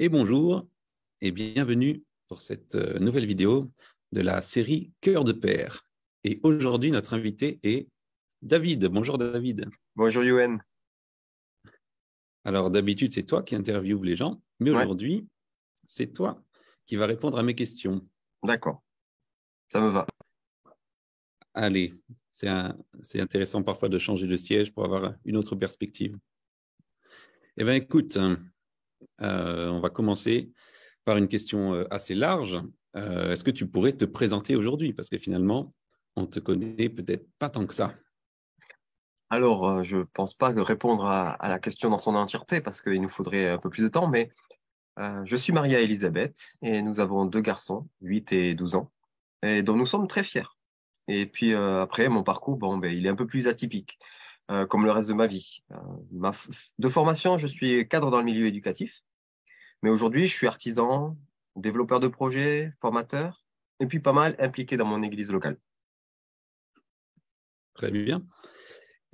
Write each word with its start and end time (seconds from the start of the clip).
et 0.00 0.08
bonjour 0.08 0.66
et 1.20 1.30
bienvenue 1.30 2.02
pour 2.26 2.40
cette 2.40 2.74
euh, 2.74 2.98
nouvelle 2.98 3.26
vidéo 3.26 3.70
de 4.10 4.22
la 4.22 4.42
série 4.42 4.92
Cœur 5.00 5.22
de 5.24 5.32
Père. 5.32 5.86
Et 6.24 6.40
aujourd'hui, 6.42 6.90
notre 6.90 7.14
invité 7.14 7.60
est 7.62 7.88
David. 8.42 8.86
Bonjour 8.86 9.18
David. 9.18 9.68
Bonjour 9.94 10.24
Yoann. 10.24 10.60
Alors 12.44 12.70
d'habitude, 12.70 13.12
c'est 13.12 13.22
toi 13.22 13.42
qui 13.42 13.54
interviews 13.54 14.02
les 14.02 14.16
gens, 14.16 14.42
mais 14.58 14.70
aujourd'hui, 14.70 15.28
c'est 15.86 16.12
toi 16.12 16.42
qui 16.86 16.96
vas 16.96 17.06
répondre 17.06 17.38
à 17.38 17.42
mes 17.44 17.54
questions. 17.54 18.06
D'accord, 18.42 18.82
ça 19.68 19.80
me 19.80 19.90
va. 19.90 20.06
Allez, 21.54 21.94
c'est 22.32 23.20
intéressant 23.20 23.62
parfois 23.62 23.88
de 23.88 23.98
changer 24.00 24.26
de 24.26 24.36
siège 24.36 24.74
pour 24.74 24.84
avoir 24.84 25.14
une 25.24 25.36
autre 25.36 25.54
perspective. 25.54 26.18
Eh 27.56 27.62
bien 27.62 27.74
écoute, 27.74 28.18
euh, 29.20 29.68
on 29.68 29.80
va 29.80 29.90
commencer 29.90 30.52
par 31.04 31.16
une 31.16 31.28
question 31.28 31.74
euh, 31.74 31.84
assez 31.90 32.14
large. 32.14 32.60
Euh, 32.96 33.32
est-ce 33.32 33.44
que 33.44 33.50
tu 33.50 33.66
pourrais 33.66 33.92
te 33.92 34.04
présenter 34.04 34.56
aujourd'hui? 34.56 34.92
Parce 34.92 35.08
que 35.08 35.18
finalement, 35.18 35.74
on 36.16 36.26
te 36.26 36.40
connaît 36.40 36.88
peut-être 36.88 37.26
pas 37.38 37.50
tant 37.50 37.66
que 37.66 37.74
ça. 37.74 37.94
Alors, 39.30 39.82
je 39.82 39.98
ne 39.98 40.02
pense 40.04 40.34
pas 40.34 40.50
répondre 40.50 41.06
à, 41.06 41.36
la 41.48 41.58
question 41.58 41.90
dans 41.90 41.98
son 41.98 42.14
entièreté 42.14 42.60
parce 42.60 42.80
qu'il 42.80 43.00
nous 43.00 43.08
faudrait 43.08 43.48
un 43.48 43.58
peu 43.58 43.68
plus 43.68 43.82
de 43.82 43.88
temps, 43.88 44.06
mais 44.06 44.30
je 45.24 45.34
suis 45.34 45.52
marié 45.52 45.74
à 45.74 45.80
Elisabeth 45.80 46.40
et 46.62 46.82
nous 46.82 47.00
avons 47.00 47.26
deux 47.26 47.40
garçons, 47.40 47.88
8 48.02 48.32
et 48.32 48.54
12 48.54 48.76
ans, 48.76 48.92
et 49.42 49.64
dont 49.64 49.74
nous 49.74 49.86
sommes 49.86 50.06
très 50.06 50.22
fiers. 50.22 50.46
Et 51.08 51.26
puis 51.26 51.52
après, 51.52 52.08
mon 52.08 52.22
parcours, 52.22 52.58
bon, 52.58 52.78
ben, 52.78 52.92
il 52.92 53.06
est 53.06 53.08
un 53.08 53.16
peu 53.16 53.26
plus 53.26 53.48
atypique. 53.48 53.98
Euh, 54.50 54.66
comme 54.66 54.84
le 54.84 54.90
reste 54.90 55.08
de 55.08 55.14
ma 55.14 55.26
vie. 55.26 55.62
Euh, 55.72 56.30
de 56.78 56.88
formation, 56.90 57.38
je 57.38 57.46
suis 57.46 57.88
cadre 57.88 58.10
dans 58.10 58.18
le 58.18 58.24
milieu 58.24 58.46
éducatif, 58.46 59.02
mais 59.82 59.88
aujourd'hui, 59.88 60.26
je 60.26 60.34
suis 60.34 60.46
artisan, 60.46 61.16
développeur 61.56 61.98
de 61.98 62.08
projets, 62.08 62.74
formateur, 62.78 63.42
et 63.80 63.86
puis 63.86 64.00
pas 64.00 64.12
mal 64.12 64.36
impliqué 64.38 64.76
dans 64.76 64.84
mon 64.84 65.02
église 65.02 65.30
locale. 65.32 65.58
Très 67.72 67.90
bien. 67.90 68.22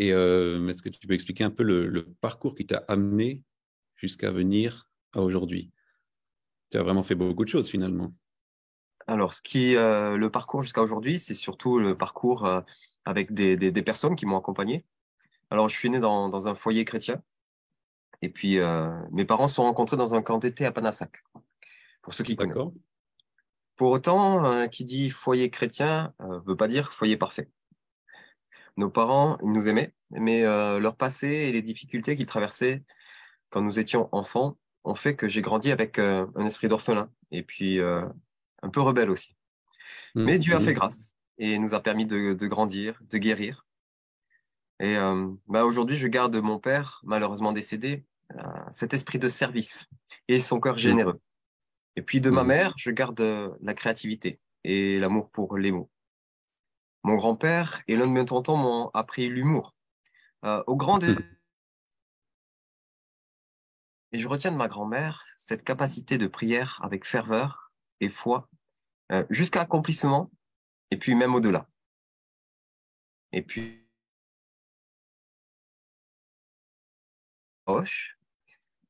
Et 0.01 0.13
euh, 0.13 0.67
est-ce 0.67 0.83
que 0.83 0.89
tu 0.89 1.07
peux 1.07 1.15
expliquer 1.15 1.45
un 1.45 1.51
peu 1.51 1.63
le, 1.63 2.13
parcours 2.21 2.57
qui 2.57 2.67
t'a 2.67 2.85
amené 2.89 3.45
jusqu'à 3.95 4.33
venir 4.33 4.91
à 5.13 5.23
aujourd'hui? 5.23 5.71
Tu 6.73 6.79
as 6.79 6.83
vraiment 6.83 7.05
fait 7.05 7.15
beaucoup 7.15 7.45
de 7.45 7.51
choses 7.51 7.71
finalement. 7.71 8.13
Alors, 9.07 9.35
ce 9.35 9.43
qui, 9.43 9.75
le 9.75 10.29
parcours 10.29 10.63
jusqu'à 10.63 10.83
aujourd'hui, 10.83 11.21
c'est 11.21 11.35
surtout 11.35 11.79
le 11.79 11.97
parcours 11.97 12.49
avec 13.05 13.33
des, 13.33 13.57
des 13.57 13.83
personnes 13.83 14.15
qui 14.15 14.27
m'ont 14.27 14.39
accompagné, 14.39 14.85
alors, 15.51 15.69
je 15.69 15.77
suis 15.77 15.91
né 15.91 15.99
dans, 15.99 16.47
un 16.47 16.55
foyer 16.55 16.85
chrétien. 16.85 17.23
Et 18.23 18.29
puis, 18.29 18.59
euh, 18.59 18.91
mes 19.11 19.25
parents 19.25 19.49
se 19.49 19.57
sont 19.57 19.63
rencontrés 19.63 19.97
dans 19.97 20.15
un 20.15 20.23
camp 20.23 20.39
d'été 20.39 20.65
à 20.65 20.73
Panassac, 20.73 21.25
pour 22.03 22.15
ceux 22.15 22.23
qui 22.23 22.37
connaissent. 22.37 22.69
Pour 23.77 23.91
autant, 23.91 24.45
euh, 24.45 24.67
qui 24.67 24.85
dit 24.85 25.11
foyer 25.11 25.51
chrétien 25.51 26.15
ne 26.21 26.35
euh, 26.35 26.41
veut 26.47 26.57
pas 26.57 26.69
dire 26.69 26.93
foyer 26.93 27.17
parfait. 27.17 27.51
Nos 28.77 28.91
parents, 28.91 29.39
ils 29.43 29.53
nous 29.53 29.69
aimaient, 29.69 29.93
mais 30.11 30.43
leur 30.43 30.97
passé 30.97 31.27
et 31.27 31.53
les 31.53 31.61
difficultés 31.61 32.15
qu'ils 32.15 32.27
traversaient 32.27 32.83
quand 33.51 33.61
nous 33.61 33.79
étions 33.79 34.09
enfants 34.13 34.57
ont 34.85 34.95
fait 34.95 35.17
que 35.17 35.29
j'ai 35.29 35.43
grandi 35.43 35.71
avec 35.71 35.99
un 35.99 36.47
esprit 36.47 36.69
d'orphelin 36.69 37.11
et 37.31 37.43
puis 37.43 37.81
un 37.83 38.69
peu 38.73 38.81
rebelle 38.81 39.11
aussi. 39.11 39.37
Mmh. 40.15 40.25
Mais 40.25 40.39
Dieu 40.39 40.55
a 40.55 40.61
fait 40.61 40.73
grâce 40.73 41.15
et 41.37 41.59
nous 41.59 41.75
a 41.75 41.81
permis 41.81 42.07
de 42.07 42.47
grandir, 42.47 43.03
de 43.11 43.19
guérir 43.19 43.67
et 44.81 44.97
euh, 44.97 45.31
bah 45.47 45.67
aujourd'hui, 45.67 45.99
je 45.99 46.09
garde 46.09 46.35
mon 46.37 46.59
père, 46.59 47.03
malheureusement 47.05 47.53
décédé, 47.53 48.07
euh, 48.33 48.43
cet 48.73 48.95
esprit 48.95 49.19
de 49.19 49.29
service 49.29 49.87
et 50.27 50.41
son 50.41 50.59
cœur 50.59 50.79
généreux. 50.79 51.21
Et 51.97 52.03
puis 52.03 52.23
de 52.23 52.31
ma 52.31 52.45
mère, 52.45 52.73
je 52.79 52.91
garde 52.91 53.21
euh, 53.21 53.51
la 53.61 53.75
créativité 53.75 54.41
et 54.65 54.99
l'amour 54.99 55.31
pour 55.31 55.59
les 55.59 55.71
mots. 55.71 55.91
Mon 57.03 57.17
grand-père 57.17 57.83
et 57.89 57.97
l'un 57.97 58.07
de 58.07 58.13
mes 58.13 58.25
tontons 58.25 58.57
m'ont 58.57 58.91
appris 58.95 59.29
l'humour. 59.29 59.75
au 60.43 60.77
grand 60.77 60.99
dé... 60.99 61.15
Et 64.13 64.19
je 64.19 64.27
retiens 64.27 64.51
de 64.51 64.57
ma 64.57 64.67
grand-mère 64.67 65.25
cette 65.37 65.63
capacité 65.63 66.17
de 66.19 66.27
prière 66.27 66.81
avec 66.83 67.07
ferveur 67.07 67.71
et 68.01 68.09
foi, 68.09 68.49
jusqu'à 69.29 69.61
accomplissement, 69.61 70.31
et 70.91 70.97
puis 70.97 71.15
même 71.15 71.35
au-delà. 71.35 71.69
Et 73.33 73.43
puis 73.43 73.80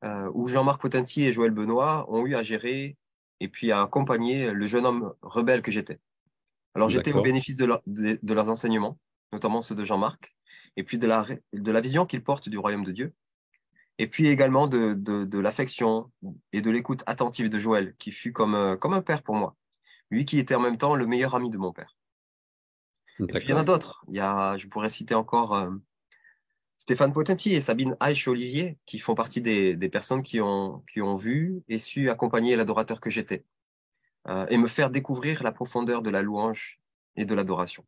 Euh, 0.02 0.30
où 0.32 0.48
Jean-Marc 0.48 0.80
Potenti 0.80 1.24
et 1.24 1.32
Joël 1.32 1.50
Benoît 1.50 2.06
ont 2.08 2.24
eu 2.24 2.34
à 2.34 2.42
gérer 2.42 2.96
et 3.40 3.48
puis 3.48 3.70
à 3.70 3.82
accompagner 3.82 4.50
le 4.50 4.66
jeune 4.66 4.86
homme 4.86 5.12
rebelle 5.20 5.60
que 5.60 5.70
j'étais. 5.70 6.00
Alors 6.74 6.88
j'étais 6.88 7.12
au 7.12 7.20
bénéfice 7.20 7.56
de, 7.56 7.68
de, 7.86 8.34
leurs 8.34 8.48
enseignements, 8.48 8.98
notamment 9.32 9.60
ceux 9.60 9.74
de 9.74 9.84
Jean-Marc, 9.84 10.34
et 10.76 10.84
puis 10.84 10.98
de 10.98 11.06
la, 11.06 11.26
de 11.52 11.70
la 11.70 11.80
vision 11.82 12.06
qu'ils 12.06 12.22
portent 12.22 12.48
du 12.48 12.56
royaume 12.56 12.84
de 12.84 12.92
Dieu, 12.92 13.12
et 13.98 14.06
puis 14.06 14.28
également 14.28 14.68
de, 14.68 14.94
de 14.94 15.38
l'affection 15.38 16.10
et 16.52 16.62
de 16.62 16.70
l'écoute 16.70 17.02
attentive 17.06 17.50
de 17.50 17.58
Joël, 17.58 17.94
qui 17.98 18.12
fut 18.12 18.32
comme, 18.32 18.54
euh, 18.54 18.76
comme 18.76 18.94
un 18.94 19.02
père 19.02 19.22
pour 19.22 19.34
moi, 19.34 19.56
lui 20.10 20.24
qui 20.24 20.38
était 20.38 20.54
en 20.54 20.60
même 20.60 20.78
temps 20.78 20.94
le 20.94 21.06
meilleur 21.06 21.34
ami 21.34 21.50
de 21.50 21.58
mon 21.58 21.72
père. 21.72 21.96
Et 23.18 23.26
puis 23.26 23.48
il 23.48 23.50
y 23.50 23.52
en 23.52 23.58
a 23.58 23.64
d'autres. 23.64 24.02
Il 24.08 24.14
y 24.14 24.20
a, 24.20 24.56
je 24.56 24.66
pourrais 24.66 24.88
citer 24.88 25.14
encore 25.14 25.54
euh, 25.54 25.70
Stéphane 26.80 27.12
Potenti 27.12 27.52
et 27.52 27.60
Sabine 27.60 27.94
Aïch-Olivier, 28.00 28.78
qui 28.86 28.98
font 28.98 29.14
partie 29.14 29.42
des, 29.42 29.76
personnes 29.90 30.22
qui 30.22 30.40
ont, 30.40 30.82
vu 31.18 31.62
et 31.68 31.78
su 31.78 32.08
accompagner 32.08 32.56
l'adorateur 32.56 33.02
que 33.02 33.10
j'étais 33.10 33.44
euh, 34.28 34.46
et 34.48 34.56
me 34.56 34.66
faire 34.66 34.88
découvrir 34.88 35.42
la 35.42 35.52
profondeur 35.52 36.00
de 36.00 36.08
la 36.08 36.22
louange 36.22 36.80
et 37.16 37.26
de 37.26 37.34
l'adoration. 37.34 37.84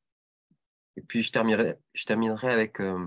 Et 0.98 1.00
puis, 1.00 1.22
je 1.22 1.32
terminerai, 1.32 1.76
je 1.94 2.04
terminerai 2.04 2.50
avec 2.50 2.80
euh, 2.80 3.06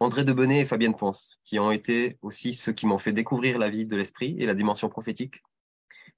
André 0.00 0.24
Debenet 0.24 0.62
et 0.62 0.66
Fabienne 0.66 0.96
Ponce, 0.96 1.38
qui 1.44 1.60
ont 1.60 1.70
été 1.70 2.18
aussi 2.20 2.52
ceux 2.52 2.72
qui 2.72 2.86
m'ont 2.86 2.98
fait 2.98 3.12
découvrir 3.12 3.60
la 3.60 3.70
vie 3.70 3.86
de 3.86 3.94
l'esprit 3.94 4.34
et 4.40 4.46
la 4.46 4.54
dimension 4.54 4.88
prophétique. 4.88 5.40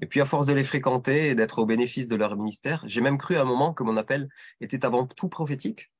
Et 0.01 0.07
puis, 0.07 0.23
à 0.23 0.25
force 0.25 0.47
de 0.47 0.55
les 0.55 0.65
fréquenter 0.65 1.29
et 1.29 1.35
d'être 1.35 1.59
au 1.59 1.67
bénéfice 1.67 2.09
de 2.09 2.17
leur 2.17 2.35
ministère, 2.39 2.83
j'ai 2.87 3.03
même 3.03 3.19
cru 3.19 3.37
à 3.37 3.43
un 3.43 3.45
moment 3.45 3.75
que 3.75 3.83
mon 3.83 3.99
appel 3.99 4.31
était 4.63 4.87
avant 4.87 5.07
tout 5.07 5.29
prophétique 5.29 5.91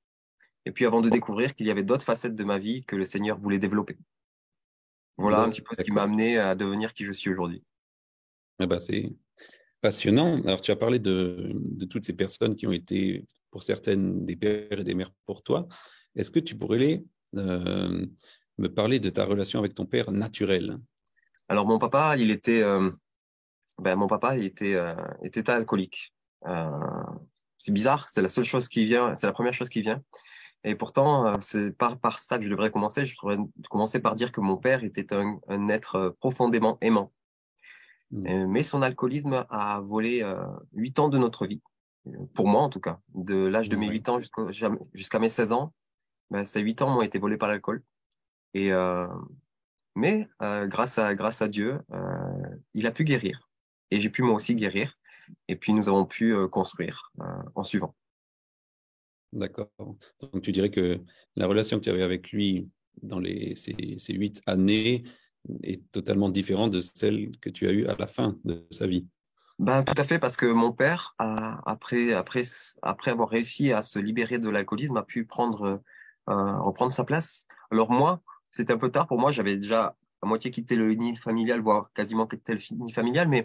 et 0.67 0.73
puis 0.73 0.85
avant 0.85 1.01
de 1.01 1.09
découvrir 1.09 1.55
qu'il 1.55 1.67
y 1.67 1.71
avait 1.71 1.83
d'autres 1.83 2.05
facettes 2.05 2.35
de 2.35 2.45
ma 2.45 2.59
vie 2.59 2.85
que 2.85 2.97
le 2.97 3.05
Seigneur 3.05 3.39
voulait 3.39 3.59
développer. 3.59 3.99
Voilà 5.17 5.43
un 5.43 5.51
petit 5.51 5.61
peu 5.61 5.75
ce 5.75 5.83
qui 5.83 5.93
m'a 5.93 6.03
amené 6.03 6.39
à 6.39 6.55
devenir 6.55 6.95
qui 6.95 7.05
je 7.05 7.13
suis 7.13 7.31
aujourd'hui. 7.31 7.63
Eh 8.61 8.67
ben, 8.67 8.81
c'est 8.81 9.13
passionnant. 9.81 10.41
Alors, 10.43 10.61
tu 10.61 10.71
as 10.71 10.77
parlé 10.77 10.99
de, 10.99 11.55
toutes 11.89 12.05
ces 12.05 12.13
personnes 12.13 12.57
qui 12.57 12.67
ont 12.67 12.73
été, 12.73 13.27
pour 13.51 13.63
certaines, 13.63 14.25
des 14.25 14.37
pères 14.37 14.79
et 14.81 14.85
des 14.85 14.95
mères 14.95 15.11
pour 15.27 15.43
toi. 15.43 15.67
Est-ce 16.17 16.31
que 16.31 16.41
tu 16.41 16.57
pourrais 16.57 17.03
euh, 17.37 18.07
me 18.59 18.69
parler 18.69 18.99
de 18.99 19.11
ta 19.11 19.25
relation 19.25 19.59
avec 19.59 19.75
ton 19.75 19.87
père 19.87 20.11
naturel? 20.11 20.79
Alors, 21.49 21.67
mon 21.67 21.79
papa, 21.79 22.17
il 22.17 22.31
était, 22.31 22.63
euh, 22.63 22.91
ben, 23.79 23.97
mon 23.97 24.07
papa, 24.07 24.37
il 24.37 24.45
était, 24.45 24.75
euh, 24.75 24.95
était 25.23 25.49
alcoolique. 25.51 26.15
c'est 27.59 27.73
bizarre, 27.73 28.09
c'est 28.09 28.23
la 28.23 28.29
seule 28.29 28.45
chose 28.45 28.69
qui 28.69 28.87
vient, 28.87 29.17
c'est 29.17 29.27
la 29.27 29.33
première 29.33 29.55
chose 29.55 29.69
qui 29.69 29.83
vient. 29.83 30.03
Et 30.65 30.75
pourtant, 30.75 31.27
euh, 31.27 31.35
c'est 31.41 31.71
par, 31.71 31.99
par 31.99 32.19
ça 32.19 32.39
que 32.39 32.45
je 32.45 32.51
devrais 32.51 32.71
commencer. 32.71 33.07
Je 33.07 33.17
devrais 33.17 33.39
commencer 33.71 34.01
par 34.01 34.15
dire 34.15 34.31
que 34.31 34.41
mon 34.41 34.57
père 34.57 34.85
était 34.85 35.15
un, 35.15 35.41
un 35.49 35.69
être 35.69 35.95
euh, 35.97 36.11
profondément 36.21 36.77
aimant. 36.81 37.09
Mmh. 38.11 38.47
Mais 38.47 38.63
son 38.63 38.83
alcoolisme 38.83 39.47
a 39.51 39.81
volé 39.81 40.23
euh, 40.23 40.45
huit 40.73 40.99
ans 40.99 41.09
de 41.09 41.19
notre 41.19 41.47
vie, 41.47 41.63
pour 42.35 42.49
moi 42.49 42.63
en 42.63 42.69
tout 42.69 42.81
cas. 42.81 43.01
De 43.15 43.47
l'âge 43.47 43.69
de 43.69 43.77
mes 43.77 43.89
huit 43.89 44.09
ans 44.09 44.19
jusqu'à 44.93 45.19
mes 45.19 45.29
16 45.29 45.53
ans, 45.53 45.73
ben, 46.31 46.45
ces 46.45 46.61
huit 46.61 46.83
ans 46.83 46.91
m'ont 46.91 47.03
été 47.03 47.19
volés 47.19 47.37
par 47.37 47.49
l'alcool. 47.49 47.83
Et 48.55 48.73
euh, 48.73 49.07
mais 49.95 50.29
euh, 50.43 50.67
grâce 50.67 50.99
à 50.99 51.15
grâce 51.15 51.41
à 51.41 51.49
Dieu, 51.49 51.81
il 52.75 52.87
a 52.87 52.91
pu 52.91 53.05
guérir. 53.05 53.49
Et 53.93 54.01
j'ai 54.01 54.11
pu 54.11 54.23
moi 54.23 54.35
aussi 54.35 54.55
guérir. 54.55 54.97
Et 55.47 55.55
puis 55.55 55.73
nous 55.73 55.89
avons 55.89 56.05
pu 56.05 56.35
construire 56.49 57.13
en 57.55 57.63
suivant. 57.63 57.95
D'accord. 59.33 59.71
Donc 60.21 60.43
tu 60.43 60.53
dirais 60.53 60.71
que 60.71 61.01
la 61.37 61.47
relation 61.47 61.79
que 61.79 61.85
tu 61.85 61.91
avais 61.91 62.03
avec 62.03 62.31
lui 62.33 62.69
dans 63.03 63.19
les, 63.19 63.55
ces, 63.55 63.75
huit 64.13 64.43
années 64.47 65.05
est 65.63 65.83
totalement 65.93 66.29
différente 66.29 66.73
de 66.73 66.81
celle 66.81 67.31
que 67.39 67.49
tu 67.49 67.67
as 67.67 67.73
eue 67.73 67.87
à 67.87 67.97
la 67.97 68.07
fin 68.07 68.39
de 68.45 68.67
sa 68.71 68.87
vie? 68.87 69.07
Ben, 69.59 69.83
tout 69.85 69.95
à 69.97 70.05
fait, 70.05 70.19
parce 70.19 70.37
que 70.37 70.47
mon 70.47 70.73
père, 70.73 71.15
a, 71.19 71.61
après, 71.71 72.15
après, 72.15 72.43
après 72.83 73.11
avoir 73.11 73.29
réussi 73.29 73.73
à 73.73 73.83
se 73.83 73.99
libérer 73.99 74.39
de 74.39 74.49
l'alcoolisme, 74.49 74.97
a 74.97 75.03
pu 75.03 75.27
prendre, 75.27 75.83
euh, 76.29 76.61
reprendre 76.61 76.93
sa 76.93 77.05
place. 77.05 77.47
Alors 77.71 77.91
moi, 77.91 78.23
c'était 78.51 78.73
un 78.73 78.79
peu 78.79 78.91
tard 78.91 79.07
pour 79.07 79.21
moi, 79.21 79.31
j'avais 79.31 79.57
déjà 79.57 79.97
à 80.23 80.27
moitié 80.27 80.51
quitté 80.51 80.77
le 80.77 80.93
nid 80.95 81.17
familial, 81.17 81.61
voire 81.61 81.91
quasiment 81.93 82.27
quitté 82.27 82.55
le 82.55 82.61
nid 82.77 82.93
familial, 82.93 83.29
mais 83.29 83.45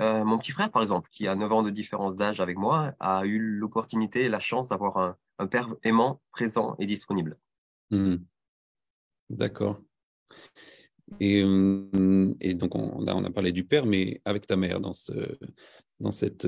euh, 0.00 0.24
mon 0.24 0.38
petit 0.38 0.52
frère, 0.52 0.70
par 0.70 0.82
exemple, 0.82 1.08
qui 1.10 1.26
a 1.26 1.34
9 1.34 1.52
ans 1.52 1.62
de 1.62 1.70
différence 1.70 2.16
d'âge 2.16 2.40
avec 2.40 2.58
moi, 2.58 2.94
a 3.00 3.24
eu 3.24 3.38
l'opportunité 3.38 4.24
et 4.24 4.28
la 4.28 4.40
chance 4.40 4.68
d'avoir 4.68 4.96
un, 4.98 5.16
un, 5.38 5.46
père 5.46 5.74
aimant, 5.82 6.20
présent 6.32 6.76
et 6.78 6.86
disponible. 6.86 7.38
Hmm. 7.90 8.16
D'accord. 9.30 9.80
Et, 11.20 11.40
et 12.40 12.54
donc, 12.54 12.74
on, 12.74 13.00
là, 13.00 13.16
on 13.16 13.24
a 13.24 13.30
parlé 13.30 13.52
du 13.52 13.64
père, 13.64 13.86
mais 13.86 14.20
avec 14.24 14.46
ta 14.46 14.56
mère, 14.56 14.80
dans 14.80 14.92
ce, 14.92 15.12
dans 16.00 16.12
cette, 16.12 16.46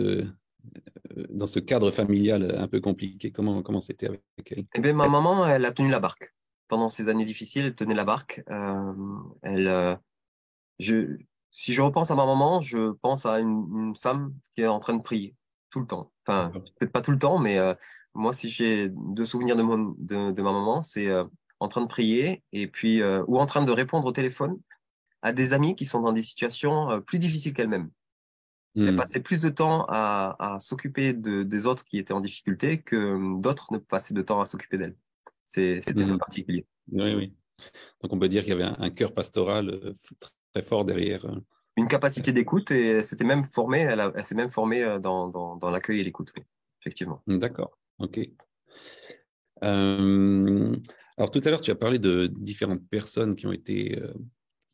dans 1.30 1.46
ce 1.46 1.60
cadre 1.60 1.90
familial 1.90 2.54
un 2.58 2.68
peu 2.68 2.80
compliqué, 2.80 3.30
comment 3.30 3.62
comment 3.62 3.80
c'était 3.80 4.08
avec 4.08 4.22
elle? 4.50 4.64
Eh 4.74 4.80
bien, 4.80 4.92
Ma 4.92 5.08
maman, 5.08 5.46
elle 5.46 5.64
a 5.64 5.72
tenu 5.72 5.90
la 5.90 6.00
barque. 6.00 6.34
Pendant 6.66 6.88
ces 6.88 7.08
années 7.08 7.24
difficiles, 7.24 7.64
elle 7.64 7.74
tenait 7.74 7.94
la 7.94 8.04
barque. 8.04 8.42
Euh, 8.50 8.92
elle, 9.42 9.98
je, 10.78 11.16
si 11.50 11.72
je 11.72 11.82
repense 11.82 12.10
à 12.10 12.14
ma 12.14 12.26
maman, 12.26 12.60
je 12.60 12.92
pense 13.02 13.26
à 13.26 13.40
une, 13.40 13.66
une, 13.74 13.96
femme 13.96 14.34
qui 14.54 14.62
est 14.62 14.66
en 14.66 14.78
train 14.78 14.96
de 14.96 15.02
prier 15.02 15.34
tout 15.70 15.80
le 15.80 15.86
temps. 15.86 16.12
Enfin, 16.26 16.50
peut-être 16.78 16.92
pas 16.92 17.00
tout 17.00 17.10
le 17.10 17.18
temps, 17.18 17.38
mais 17.38 17.58
moi, 18.14 18.32
si 18.32 18.48
j'ai 18.48 18.88
deux 18.90 19.24
souvenirs 19.24 19.56
de, 19.56 19.62
mon, 19.62 19.94
de, 19.98 20.30
de 20.30 20.42
ma 20.42 20.52
maman, 20.52 20.82
c'est 20.82 21.08
en 21.60 21.68
train 21.68 21.82
de 21.82 21.88
prier 21.88 22.42
et 22.52 22.66
puis 22.66 23.02
euh, 23.02 23.22
ou 23.26 23.38
en 23.38 23.46
train 23.46 23.64
de 23.64 23.72
répondre 23.72 24.06
au 24.06 24.12
téléphone 24.12 24.58
à 25.22 25.32
des 25.32 25.52
amis 25.52 25.74
qui 25.74 25.84
sont 25.84 26.00
dans 26.00 26.12
des 26.12 26.22
situations 26.22 26.90
euh, 26.90 27.00
plus 27.00 27.18
difficiles 27.18 27.52
qu'elle-même. 27.52 27.90
Elle 28.76 28.92
hmm. 28.92 28.96
passait 28.96 29.20
plus 29.20 29.40
de 29.40 29.48
temps 29.48 29.86
à, 29.88 30.36
à 30.38 30.60
s'occuper 30.60 31.12
de, 31.12 31.42
des 31.42 31.66
autres 31.66 31.84
qui 31.84 31.98
étaient 31.98 32.12
en 32.12 32.20
difficulté 32.20 32.80
que 32.80 32.96
euh, 32.96 33.40
d'autres 33.40 33.72
ne 33.72 33.78
passaient 33.78 34.14
de 34.14 34.22
temps 34.22 34.40
à 34.40 34.46
s'occuper 34.46 34.76
d'elle. 34.76 34.96
C'était 35.44 35.80
mmh. 35.94 36.18
particulier. 36.18 36.66
Oui, 36.92 37.14
oui. 37.14 37.34
Donc 38.02 38.12
on 38.12 38.18
peut 38.18 38.28
dire 38.28 38.42
qu'il 38.42 38.50
y 38.50 38.54
avait 38.54 38.64
un, 38.64 38.76
un 38.78 38.90
cœur 38.90 39.14
pastoral 39.14 39.94
très 40.58 40.68
fort 40.68 40.84
derrière. 40.84 41.24
Une 41.76 41.88
capacité 41.88 42.32
d'écoute 42.32 42.70
et 42.70 43.02
c'était 43.02 43.24
même 43.24 43.44
formée, 43.44 43.80
elle, 43.80 44.12
elle 44.14 44.24
s'est 44.24 44.34
même 44.34 44.50
formée 44.50 44.98
dans, 45.00 45.28
dans, 45.28 45.56
dans 45.56 45.70
l'accueil 45.70 46.00
et 46.00 46.04
l'écoute, 46.04 46.32
oui, 46.36 46.42
effectivement. 46.80 47.22
D'accord, 47.26 47.78
ok. 47.98 48.20
Euh, 49.64 50.76
alors 51.16 51.30
tout 51.30 51.40
à 51.44 51.50
l'heure, 51.50 51.60
tu 51.60 51.70
as 51.70 51.76
parlé 51.76 51.98
de 51.98 52.26
différentes 52.26 52.86
personnes 52.88 53.36
qui 53.36 53.46
ont 53.46 53.52
été 53.52 53.98
euh, 54.00 54.12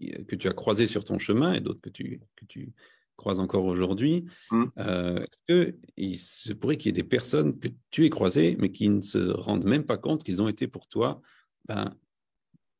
euh, 0.02 0.24
que 0.24 0.36
tu 0.36 0.48
as 0.48 0.52
croisées 0.52 0.86
sur 0.86 1.04
ton 1.04 1.18
chemin 1.18 1.52
et 1.54 1.60
d'autres 1.60 1.80
que 1.80 1.90
tu, 1.90 2.20
que 2.36 2.44
tu 2.46 2.72
croises 3.16 3.40
encore 3.40 3.64
aujourd'hui. 3.64 4.24
Mmh. 4.50 4.64
Euh, 4.78 5.26
Est-ce 5.48 5.94
qu'il 5.96 6.18
se 6.18 6.52
pourrait 6.54 6.76
qu'il 6.76 6.86
y 6.86 6.98
ait 6.98 7.02
des 7.02 7.08
personnes 7.08 7.58
que 7.58 7.68
tu 7.90 8.06
aies 8.06 8.10
croisées, 8.10 8.56
mais 8.58 8.72
qui 8.72 8.88
ne 8.88 9.02
se 9.02 9.18
rendent 9.18 9.66
même 9.66 9.84
pas 9.84 9.98
compte 9.98 10.24
qu'ils 10.24 10.42
ont 10.42 10.48
été 10.48 10.66
pour 10.68 10.88
toi, 10.88 11.20
ben, 11.66 11.94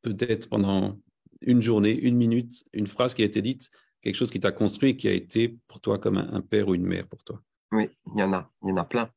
peut-être 0.01 0.49
pendant 0.49 0.99
une 1.41 1.61
journée, 1.61 1.91
une 1.91 2.15
minute, 2.15 2.63
une 2.73 2.87
phrase 2.87 3.13
qui 3.13 3.21
a 3.21 3.25
été 3.25 3.41
dite, 3.41 3.69
quelque 4.01 4.15
chose 4.15 4.31
qui 4.31 4.39
t'a 4.39 4.51
construit, 4.51 4.97
qui 4.97 5.07
a 5.07 5.11
été 5.11 5.57
pour 5.67 5.81
toi 5.81 5.97
comme 5.97 6.17
un, 6.17 6.41
père 6.41 6.67
ou 6.67 6.75
une 6.75 6.85
mère 6.85 7.07
pour 7.07 7.23
toi 7.23 7.41
Oui, 7.71 7.89
il 8.13 8.19
y 8.19 8.23
en 8.23 8.33
a, 8.33 8.49
il 8.63 8.69
y 8.69 8.71
en 8.71 8.77
a 8.77 8.85
plein. 8.85 9.09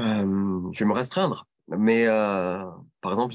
Euh, 0.00 0.70
je 0.72 0.78
vais 0.78 0.88
me 0.88 0.92
restreindre. 0.92 1.46
Mais 1.68 2.06
euh, 2.06 2.64
par 3.00 3.12
exemple, 3.12 3.34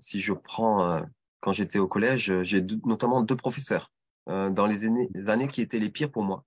si 0.00 0.20
je 0.20 0.32
prends 0.32 0.90
euh, 0.90 1.02
quand 1.40 1.52
j'étais 1.52 1.78
au 1.78 1.88
collège, 1.88 2.42
j'ai 2.42 2.62
notamment 2.84 3.22
deux 3.22 3.36
professeurs 3.36 3.92
dans 4.26 4.66
les 4.66 5.28
années, 5.28 5.46
qui 5.46 5.60
étaient 5.60 5.78
les 5.78 5.88
pires 5.88 6.10
pour 6.10 6.24
moi. 6.24 6.44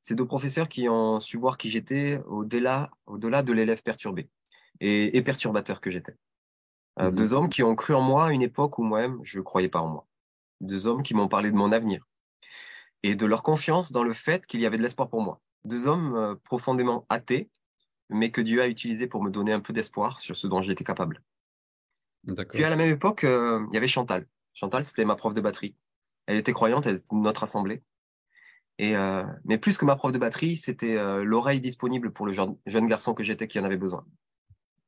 Ces 0.00 0.14
deux 0.14 0.24
professeurs 0.24 0.68
qui 0.68 0.88
ont 0.88 1.20
su 1.20 1.36
voir 1.36 1.58
qui 1.58 1.70
j'étais 1.70 2.18
au-delà 2.26 2.90
au 3.04 3.18
-delà 3.18 3.42
de 3.42 3.52
l'élève 3.52 3.82
perturbé 3.82 4.30
et, 4.80 5.14
et, 5.14 5.22
perturbateur 5.22 5.82
que 5.82 5.90
j'étais. 5.90 6.14
Euh, 7.00 7.10
mmh 7.10 7.14
Deux 7.14 7.32
hommes 7.34 7.48
qui 7.48 7.62
ont 7.62 7.74
cru 7.74 7.94
en 7.94 8.00
moi 8.00 8.26
à 8.26 8.32
une 8.32 8.42
époque 8.42 8.78
où 8.78 8.82
moi-même 8.82 9.18
je 9.22 9.38
ne 9.38 9.42
croyais 9.42 9.68
pas 9.68 9.80
en 9.80 9.88
moi. 9.88 10.06
Deux 10.60 10.86
hommes 10.86 11.02
qui 11.02 11.14
m'ont 11.14 11.28
parlé 11.28 11.50
de 11.50 11.56
mon 11.56 11.72
avenir 11.72 12.06
et 13.02 13.16
de 13.16 13.26
leur 13.26 13.42
confiance 13.42 13.92
dans 13.92 14.02
le 14.02 14.14
fait 14.14 14.46
qu'il 14.46 14.60
y 14.60 14.66
avait 14.66 14.78
de 14.78 14.82
l'espoir 14.82 15.08
pour 15.08 15.22
moi. 15.22 15.40
Deux 15.64 15.86
hommes 15.86 16.16
euh, 16.16 16.34
profondément 16.42 17.06
athées 17.08 17.50
mais 18.10 18.30
que 18.30 18.40
Dieu 18.40 18.60
a 18.60 18.68
utilisé 18.68 19.06
pour 19.06 19.22
me 19.22 19.30
donner 19.30 19.52
un 19.52 19.60
peu 19.60 19.72
d'espoir 19.72 20.20
sur 20.20 20.36
ce 20.36 20.46
dont 20.46 20.60
j'étais 20.60 20.84
capable. 20.84 21.22
Puis 22.50 22.62
à 22.62 22.70
la 22.70 22.76
même 22.76 22.90
époque, 22.90 23.24
euh, 23.24 23.64
il 23.70 23.74
y 23.74 23.76
avait 23.78 23.88
Chantal. 23.88 24.26
Chantal, 24.52 24.84
c'était 24.84 25.06
ma 25.06 25.16
prof 25.16 25.32
de 25.32 25.40
batterie. 25.40 25.74
Elle 26.26 26.36
était 26.36 26.52
croyante, 26.52 26.86
elle 26.86 26.96
était 26.96 27.04
de 27.10 27.16
notre 27.16 27.42
assemblée. 27.42 27.82
Et 28.78 28.94
euh, 28.94 29.24
mais 29.44 29.56
plus 29.56 29.78
que 29.78 29.86
ma 29.86 29.96
prof 29.96 30.12
de 30.12 30.18
batterie, 30.18 30.56
c'était 30.56 30.96
l'oreille 31.24 31.60
disponible 31.60 32.12
pour 32.12 32.26
le 32.26 32.32
jeune, 32.32 32.56
jeune 32.66 32.86
garçon 32.88 33.14
que 33.14 33.22
j'étais 33.22 33.48
qui 33.48 33.58
en 33.58 33.64
avait 33.64 33.78
besoin. 33.78 34.06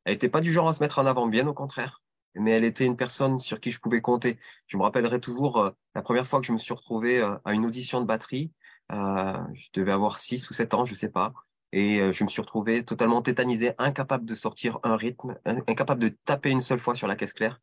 Elle 0.06 0.14
n'était 0.14 0.30
pas 0.30 0.40
du 0.40 0.52
genre 0.52 0.68
à 0.68 0.72
se 0.72 0.82
mettre 0.82 0.98
en 0.98 1.04
avant, 1.04 1.26
bien 1.26 1.46
au 1.46 1.52
contraire. 1.52 2.02
Mais 2.34 2.52
elle 2.52 2.64
était 2.64 2.84
une 2.84 2.96
personne 2.96 3.38
sur 3.38 3.60
qui 3.60 3.70
je 3.70 3.80
pouvais 3.80 4.00
compter. 4.00 4.38
Je 4.66 4.78
me 4.78 4.82
rappellerai 4.82 5.20
toujours 5.20 5.72
la 5.94 6.02
première 6.02 6.26
fois 6.26 6.40
que 6.40 6.46
je 6.46 6.52
me 6.52 6.58
suis 6.58 6.72
retrouvé 6.72 7.20
à 7.20 7.52
une 7.52 7.66
audition 7.66 8.00
de 8.00 8.06
batterie. 8.06 8.52
je 8.90 9.68
devais 9.74 9.92
avoir 9.92 10.18
six 10.18 10.48
ou 10.48 10.54
sept 10.54 10.72
ans, 10.72 10.84
je 10.84 10.94
sais 10.94 11.08
pas. 11.08 11.32
Et 11.72 12.00
euh, 12.00 12.12
je 12.12 12.24
me 12.24 12.28
suis 12.28 12.40
retrouvé 12.40 12.84
totalement 12.84 13.22
tétanisé, 13.22 13.72
incapable 13.78 14.24
de 14.24 14.34
sortir 14.34 14.78
un 14.82 14.96
rythme, 14.96 15.36
incapable 15.44 16.00
de 16.00 16.08
taper 16.08 16.50
une 16.50 16.60
seule 16.62 16.78
fois 16.78 16.94
sur 16.94 17.06
la 17.06 17.16
caisse 17.16 17.32
claire 17.32 17.60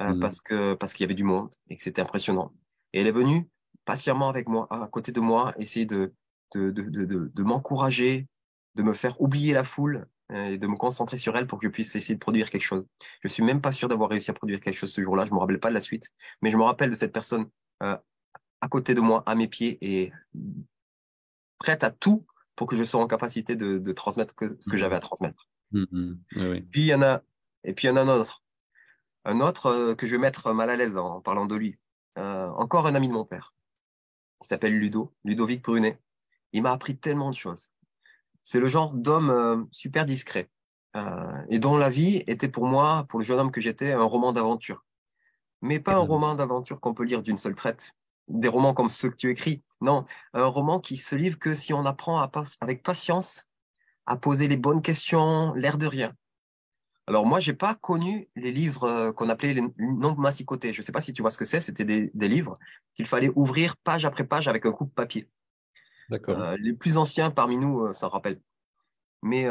euh, 0.00 0.14
mmh. 0.14 0.20
parce 0.20 0.40
que 0.40 0.74
parce 0.74 0.92
qu'il 0.92 1.04
y 1.04 1.06
avait 1.06 1.14
du 1.14 1.24
monde 1.24 1.54
et 1.68 1.76
que 1.76 1.82
c'était 1.82 2.02
impressionnant. 2.02 2.52
Et 2.92 3.00
elle 3.00 3.06
est 3.06 3.12
venue 3.12 3.48
patiemment 3.84 4.28
avec 4.28 4.48
moi, 4.48 4.68
à 4.70 4.86
côté 4.86 5.12
de 5.12 5.20
moi, 5.20 5.54
essayer 5.58 5.86
de 5.86 6.14
de, 6.54 6.70
de, 6.70 6.82
de, 6.82 7.30
de 7.34 7.42
m'encourager, 7.42 8.28
de 8.74 8.82
me 8.82 8.92
faire 8.92 9.20
oublier 9.20 9.54
la 9.54 9.64
foule 9.64 9.96
euh, 9.96 10.06
et 10.34 10.58
de 10.58 10.66
me 10.66 10.76
concentrer 10.76 11.16
sur 11.16 11.36
elle 11.36 11.46
pour 11.46 11.58
que 11.58 11.66
je 11.66 11.70
puisse 11.70 11.94
essayer 11.94 12.14
de 12.14 12.20
produire 12.20 12.50
quelque 12.50 12.62
chose. 12.62 12.86
Je 13.22 13.28
suis 13.28 13.42
même 13.42 13.60
pas 13.60 13.72
sûr 13.72 13.88
d'avoir 13.88 14.10
réussi 14.10 14.30
à 14.30 14.34
produire 14.34 14.60
quelque 14.60 14.76
chose 14.76 14.92
ce 14.92 15.00
jour-là. 15.00 15.26
Je 15.26 15.32
me 15.32 15.38
rappelle 15.38 15.60
pas 15.60 15.68
de 15.68 15.74
la 15.74 15.80
suite, 15.80 16.08
mais 16.40 16.50
je 16.50 16.56
me 16.56 16.62
rappelle 16.62 16.90
de 16.90 16.94
cette 16.94 17.12
personne 17.12 17.46
euh, 17.82 17.96
à 18.60 18.68
côté 18.68 18.94
de 18.94 19.00
moi, 19.00 19.22
à 19.26 19.34
mes 19.34 19.48
pieds 19.48 19.78
et 19.80 20.12
prête 21.58 21.84
à 21.84 21.90
tout 21.90 22.24
pour 22.56 22.66
que 22.66 22.76
je 22.76 22.84
sois 22.84 23.00
en 23.00 23.06
capacité 23.06 23.56
de, 23.56 23.78
de 23.78 23.92
transmettre 23.92 24.34
que, 24.34 24.56
ce 24.60 24.70
que 24.70 24.76
j'avais 24.76 24.96
à 24.96 25.00
transmettre. 25.00 25.48
Mmh, 25.72 25.84
mmh. 25.90 26.16
oui. 26.36 26.60
Puis 26.70 26.80
il 26.82 26.86
y 26.86 26.94
en 26.94 27.02
a, 27.02 27.22
et 27.64 27.72
puis 27.72 27.86
il 27.86 27.90
y 27.90 27.92
en 27.92 27.96
a 27.96 28.02
un 28.02 28.08
autre, 28.08 28.42
un 29.24 29.40
autre 29.40 29.66
euh, 29.66 29.94
que 29.94 30.06
je 30.06 30.12
vais 30.12 30.18
mettre 30.18 30.52
mal 30.52 30.70
à 30.70 30.76
l'aise 30.76 30.96
en, 30.96 31.20
parlant 31.20 31.46
de 31.46 31.54
lui. 31.54 31.78
Euh, 32.18 32.48
encore 32.50 32.86
un 32.86 32.94
ami 32.94 33.08
de 33.08 33.12
mon 33.12 33.24
père. 33.24 33.54
Il 34.42 34.46
s'appelle 34.46 34.78
Ludo, 34.78 35.14
Ludovic 35.24 35.62
Brunet. 35.62 35.98
Il 36.52 36.62
m'a 36.62 36.72
appris 36.72 36.96
tellement 36.96 37.30
de 37.30 37.34
choses. 37.34 37.68
C'est 38.42 38.60
le 38.60 38.66
genre 38.66 38.92
d'homme 38.92 39.30
euh, 39.30 39.62
super 39.70 40.06
discret 40.06 40.48
euh, 40.96 41.42
et 41.48 41.58
dont 41.58 41.76
la 41.76 41.88
vie 41.88 42.22
était 42.26 42.48
pour 42.48 42.66
moi, 42.66 43.06
pour 43.08 43.20
le 43.20 43.24
jeune 43.24 43.38
homme 43.38 43.52
que 43.52 43.60
j'étais, 43.60 43.92
un 43.92 44.04
roman 44.04 44.32
d'aventure. 44.32 44.84
Mais 45.60 45.78
pas 45.78 45.94
un 45.94 45.98
roman 45.98 46.34
d'aventure 46.34 46.80
qu'on 46.80 46.94
peut 46.94 47.04
lire 47.04 47.22
d'une 47.22 47.38
seule 47.38 47.54
traite. 47.54 47.92
Des 48.28 48.48
romans 48.48 48.74
comme 48.74 48.90
ceux 48.90 49.10
que 49.10 49.16
tu 49.16 49.30
écris, 49.30 49.62
non, 49.80 50.04
un 50.32 50.46
roman 50.46 50.80
qui 50.80 50.96
se 50.96 51.14
livre 51.14 51.38
que 51.38 51.54
si 51.54 51.72
on 51.72 51.84
apprend 51.84 52.28
avec 52.60 52.82
patience 52.82 53.44
à 54.06 54.16
poser 54.16 54.48
les 54.48 54.56
bonnes 54.56 54.82
questions, 54.82 55.52
l'air 55.54 55.78
de 55.78 55.86
rien. 55.86 56.12
Alors 57.06 57.26
moi, 57.26 57.40
j'ai 57.40 57.52
pas 57.52 57.74
connu 57.74 58.28
les 58.36 58.52
livres 58.52 58.84
euh, 58.84 59.12
qu'on 59.12 59.28
appelait 59.28 59.54
les 59.54 59.62
non 59.78 60.14
massicotés. 60.16 60.72
Je 60.72 60.80
ne 60.80 60.84
sais 60.84 60.92
pas 60.92 61.00
si 61.00 61.12
tu 61.12 61.22
vois 61.22 61.30
ce 61.30 61.38
que 61.38 61.44
c'est. 61.44 61.60
C'était 61.60 61.84
des, 61.84 62.28
livres 62.28 62.58
qu'il 62.94 63.06
fallait 63.06 63.30
ouvrir 63.34 63.76
page 63.76 64.04
après 64.04 64.24
page 64.24 64.48
avec 64.48 64.66
un 64.66 64.72
coup 64.72 64.84
de 64.84 64.90
papier. 64.90 65.28
D'accord. 66.08 66.40
Euh, 66.40 66.56
les 66.58 66.72
plus 66.72 66.96
anciens 66.96 67.30
parmi 67.30 67.56
nous 67.56 67.92
ça 67.92 68.06
euh, 68.06 68.08
rappelle. 68.08 68.40
Mais 69.22 69.46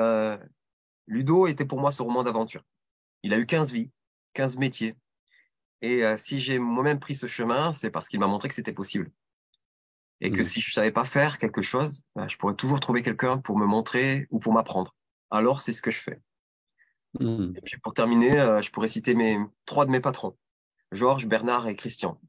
Ludo 1.08 1.48
était 1.48 1.66
pour 1.66 1.80
moi 1.80 1.92
ce 1.92 2.02
roman 2.02 2.24
d'aventure. 2.24 2.64
Il 3.24 3.34
a 3.34 3.40
eu 3.40 3.46
15 3.46 3.72
vies, 3.72 3.90
15 4.34 4.58
métiers. 4.58 4.96
Et 5.82 6.04
si 6.18 6.40
j'ai 6.40 6.60
moi-même 6.60 7.00
pris 7.00 7.16
ce 7.16 7.26
chemin, 7.26 7.72
c'est 7.72 7.90
parce 7.90 8.10
qu'il 8.10 8.20
m'a 8.20 8.28
montré 8.28 8.50
que 8.50 8.54
c'était 8.54 8.74
possible 8.74 9.12
et 10.22 10.32
que 10.32 10.42
mmh. 10.42 10.46
si 10.46 10.62
je 10.62 10.72
savais 10.72 10.92
pas 10.92 11.04
faire 11.04 11.40
quelque 11.40 11.62
chose, 11.62 12.04
bah, 12.16 12.28
je 12.28 12.38
pourrais 12.38 12.54
toujours 12.54 12.80
trouver 12.80 13.02
quelqu'un 13.02 13.40
pour 13.40 13.58
me 13.58 13.66
montrer 13.66 14.28
ou 14.30 14.40
pour 14.40 14.54
m'apprendre. 14.54 14.96
Alors 15.32 15.62
c'est 15.62 15.74
ce 15.74 15.82
que 15.82 15.92
je 15.92 16.00
fais. 16.00 16.22
Mmh. 17.20 17.54
Et 17.58 17.62
puis 17.62 17.78
pour 17.80 17.94
terminer, 17.94 18.40
euh, 18.40 18.62
je 18.62 18.70
pourrais 18.70 18.88
citer 18.88 19.16
mes 19.16 19.38
trois 19.66 19.86
de 19.86 19.92
mes 19.92 20.00
patrons, 20.00 20.38
Georges, 20.92 21.26
Bernard 21.26 21.68
et 21.68 21.76
Christian. 21.76 22.22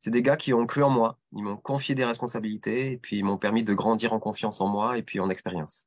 C'est 0.00 0.10
des 0.10 0.22
gars 0.22 0.36
qui 0.36 0.54
ont 0.54 0.66
cru 0.66 0.82
en 0.82 0.90
moi, 0.90 1.18
ils 1.32 1.44
m'ont 1.44 1.58
confié 1.58 1.94
des 1.94 2.06
responsabilités 2.06 2.92
et 2.92 2.96
puis 2.96 3.18
ils 3.18 3.24
m'ont 3.24 3.36
permis 3.36 3.62
de 3.62 3.74
grandir 3.74 4.12
en 4.14 4.18
confiance 4.18 4.60
en 4.62 4.66
moi 4.66 4.96
et 4.96 5.02
puis 5.02 5.20
en 5.20 5.28
expérience. 5.30 5.86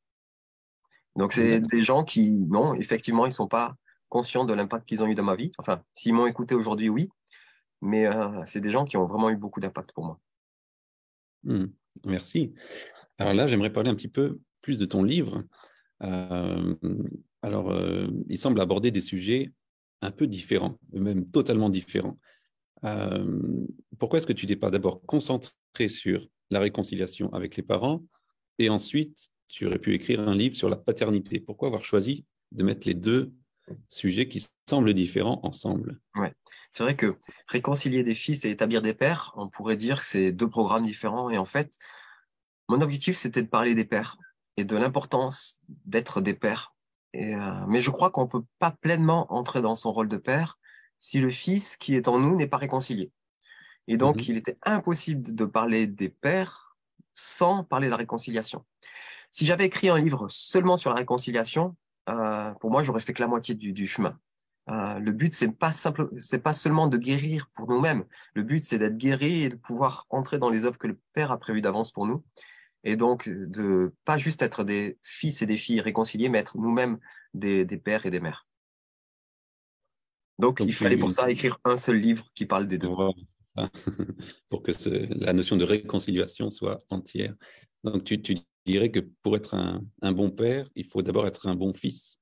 Donc 1.15 1.33
c'est 1.33 1.59
des 1.59 1.81
gens 1.81 2.03
qui, 2.03 2.29
non, 2.47 2.75
effectivement, 2.75 3.25
ils 3.25 3.31
sont 3.31 3.47
pas 3.47 3.75
conscients 4.09 4.45
de 4.45 4.53
l'impact 4.53 4.87
qu'ils 4.87 5.01
ont 5.03 5.07
eu 5.07 5.15
dans 5.15 5.23
ma 5.23 5.35
vie. 5.35 5.51
Enfin, 5.57 5.81
s'ils 5.93 6.13
m'ont 6.13 6.27
écouté 6.27 6.53
aujourd'hui, 6.53 6.89
oui, 6.89 7.09
mais 7.81 8.05
euh, 8.05 8.43
c'est 8.45 8.61
des 8.61 8.69
gens 8.69 8.85
qui 8.85 8.97
ont 8.97 9.07
vraiment 9.07 9.31
eu 9.31 9.35
beaucoup 9.35 9.59
d'impact 9.59 9.91
pour 9.93 10.05
moi. 10.05 10.19
Mmh. 11.43 11.65
merci. 12.05 12.53
Alors 13.17 13.33
là, 13.33 13.47
j'aimerais 13.47 13.73
parler 13.73 13.89
un 13.89 13.95
petit 13.95 14.07
peu 14.07 14.39
plus 14.61 14.79
de 14.79 14.85
ton 14.85 15.03
livre. 15.03 15.43
Euh, 16.03 16.75
alors, 17.41 17.71
euh, 17.71 18.07
il 18.29 18.37
semble 18.37 18.61
aborder 18.61 18.91
des 18.91 19.01
sujets 19.01 19.51
un 20.01 20.11
peu 20.11 20.27
différents, 20.27 20.77
même 20.91 21.29
totalement 21.29 21.69
différents. 21.69 22.17
Euh, 22.83 23.39
pourquoi 23.99 24.17
est-ce 24.17 24.27
que 24.27 24.33
tu 24.33 24.45
t'es 24.45 24.55
pas 24.55 24.69
d'abord 24.69 25.01
concentré 25.05 25.89
sur 25.89 26.27
la 26.49 26.59
réconciliation 26.59 27.31
avec 27.33 27.55
les 27.55 27.63
parents 27.63 28.03
et 28.59 28.69
ensuite 28.69 29.29
tu 29.47 29.65
aurais 29.65 29.79
pu 29.79 29.93
écrire 29.93 30.19
un 30.21 30.35
livre 30.35 30.55
sur 30.55 30.69
la 30.69 30.75
paternité? 30.75 31.39
Pourquoi 31.39 31.67
avoir 31.69 31.85
choisi 31.85 32.25
de 32.51 32.63
mettre 32.63 32.87
les 32.87 32.93
deux 32.93 33.31
sujets 33.87 34.27
qui 34.27 34.45
semblent 34.67 34.93
différents 34.93 35.39
ensemble? 35.43 35.99
Ouais. 36.15 36.33
C'est 36.71 36.83
vrai 36.83 36.95
que 36.95 37.15
réconcilier 37.47 38.03
des 38.03 38.15
fils 38.15 38.45
et 38.45 38.49
établir 38.49 38.81
des 38.81 38.93
pères, 38.93 39.31
on 39.35 39.47
pourrait 39.47 39.77
dire 39.77 39.99
que 39.99 40.05
c'est 40.05 40.31
deux 40.31 40.49
programmes 40.49 40.83
différents. 40.83 41.29
Et 41.29 41.37
en 41.37 41.45
fait, 41.45 41.77
mon 42.67 42.81
objectif, 42.81 43.15
c'était 43.15 43.43
de 43.43 43.47
parler 43.47 43.75
des 43.75 43.85
pères 43.85 44.17
et 44.57 44.65
de 44.65 44.75
l'importance 44.75 45.61
d'être 45.85 46.19
des 46.21 46.33
pères. 46.33 46.73
Et, 47.13 47.35
euh, 47.35 47.65
mais 47.67 47.79
je 47.79 47.91
crois 47.91 48.09
qu'on 48.09 48.23
ne 48.23 48.29
peut 48.29 48.43
pas 48.59 48.71
pleinement 48.71 49.31
entrer 49.31 49.61
dans 49.61 49.75
son 49.75 49.91
rôle 49.91 50.07
de 50.07 50.17
père 50.17 50.57
si 50.97 51.19
le 51.19 51.29
fils 51.29 51.77
qui 51.77 51.95
est 51.95 52.07
en 52.07 52.19
nous 52.19 52.35
n'est 52.35 52.47
pas 52.47 52.57
réconcilié. 52.57 53.11
Et 53.87 53.97
donc, 53.97 54.17
mhm. 54.17 54.23
il 54.29 54.37
était 54.37 54.57
impossible 54.63 55.35
de 55.35 55.45
parler 55.45 55.87
des 55.87 56.09
pères 56.09 56.77
sans 57.13 57.63
parler 57.63 57.87
de 57.87 57.91
la 57.91 57.97
réconciliation. 57.97 58.65
Si 59.29 59.45
j'avais 59.45 59.65
écrit 59.65 59.89
un 59.89 59.99
livre 59.99 60.27
seulement 60.29 60.77
sur 60.77 60.91
la 60.91 60.97
réconciliation, 60.97 61.75
euh, 62.09 62.51
pour 62.55 62.71
moi, 62.71 62.83
j'aurais 62.83 62.99
fait 62.99 63.13
que 63.13 63.21
la 63.21 63.27
moitié 63.27 63.55
du, 63.55 63.87
chemin. 63.87 64.17
Euh, 64.69 64.99
le 64.99 65.11
but, 65.11 65.33
c'est 65.33 65.49
pas 65.49 65.71
simple, 65.71 66.09
c'est 66.21 66.39
pas 66.39 66.53
seulement 66.53 66.87
de 66.87 66.97
guérir 66.97 67.49
pour 67.53 67.67
nous-mêmes. 67.67 68.05
Le 68.35 68.43
but, 68.43 68.63
c'est 68.63 68.77
d'être 68.77 68.97
guéri 68.97 69.43
et 69.43 69.49
de 69.49 69.55
pouvoir 69.55 70.05
entrer 70.09 70.37
dans 70.37 70.49
les 70.49 70.65
œuvres 70.65 70.77
que 70.77 70.87
le 70.87 70.99
Père 71.13 71.31
a 71.31 71.39
prévues 71.39 71.61
d'avance 71.61 71.91
pour 71.91 72.07
nous. 72.07 72.23
Et 72.83 72.95
donc, 72.95 73.29
de 73.29 73.93
pas 74.05 74.17
juste 74.17 74.41
être 74.41 74.63
des 74.63 74.97
fils 75.01 75.41
et 75.41 75.45
des 75.45 75.57
filles 75.57 75.81
réconciliés, 75.81 76.29
mais 76.29 76.39
être 76.39 76.57
nous-mêmes 76.57 76.99
des, 77.33 77.65
pères 77.77 78.05
et 78.05 78.11
des 78.11 78.19
mères. 78.19 78.45
Donc, 80.43 80.59
il 80.59 80.73
fallait 80.73 80.97
pour 80.97 81.11
ça 81.11 81.31
écrire 81.31 81.57
un 81.63 81.77
seul 81.77 81.97
livre 81.97 82.25
qui 82.35 82.45
parle 82.45 82.67
des 82.67 82.77
deux. 82.77 82.89
pour 84.49 84.63
que 84.63 84.71
la 85.23 85.31
notion 85.31 85.55
de 85.55 85.63
réconciliation 85.63 86.49
soit 86.49 86.79
entière. 86.89 87.33
Donc, 87.85 88.03
tu, 88.03 88.21
tu 88.21 88.37
dirais 88.65 88.91
que 88.91 88.99
pour 89.21 89.37
être 89.37 89.53
un, 89.53 89.81
un 90.01 90.11
bon 90.11 90.31
père, 90.31 90.67
il 90.75 90.85
faut 90.85 91.01
d'abord 91.01 91.27
être 91.27 91.47
un 91.47 91.55
bon 91.55 91.71
fils. 91.71 92.19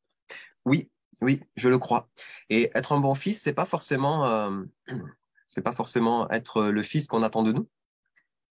Oui, 0.65 0.91
oui, 1.21 1.41
je 1.55 1.69
le 1.69 1.79
crois. 1.79 2.09
Et 2.49 2.69
être 2.75 2.91
un 2.91 2.99
bon 2.99 3.15
fils, 3.15 3.41
c'est 3.41 3.53
pas 3.53 3.65
forcément, 3.65 4.27
euh, 4.27 4.63
c'est 5.47 5.61
pas 5.61 5.71
forcément 5.71 6.29
être 6.29 6.67
le 6.67 6.83
fils 6.83 7.07
qu'on 7.07 7.23
attend 7.23 7.41
de 7.41 7.51
nous, 7.51 7.67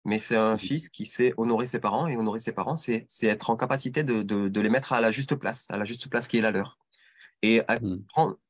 mais 0.04 0.18
c'est 0.18 0.36
un 0.36 0.58
fils 0.58 0.88
qui 0.88 1.06
sait 1.06 1.32
honorer 1.36 1.66
ses 1.66 1.78
parents. 1.78 2.08
Et 2.08 2.16
honorer 2.16 2.40
ses 2.40 2.52
parents, 2.52 2.76
c'est 2.76 3.06
être 3.22 3.50
en 3.50 3.56
capacité 3.56 4.02
de, 4.02 4.22
de, 4.22 4.60
les 4.60 4.70
mettre 4.70 4.92
à 4.92 5.00
la 5.00 5.10
juste 5.10 5.36
place, 5.36 5.66
à 5.68 5.76
la 5.76 5.84
juste 5.84 6.08
place 6.08 6.26
qui 6.26 6.38
est 6.38 6.42
la 6.42 6.50
leur. 6.50 6.78
Et 7.42 7.62
mmh. 7.62 7.96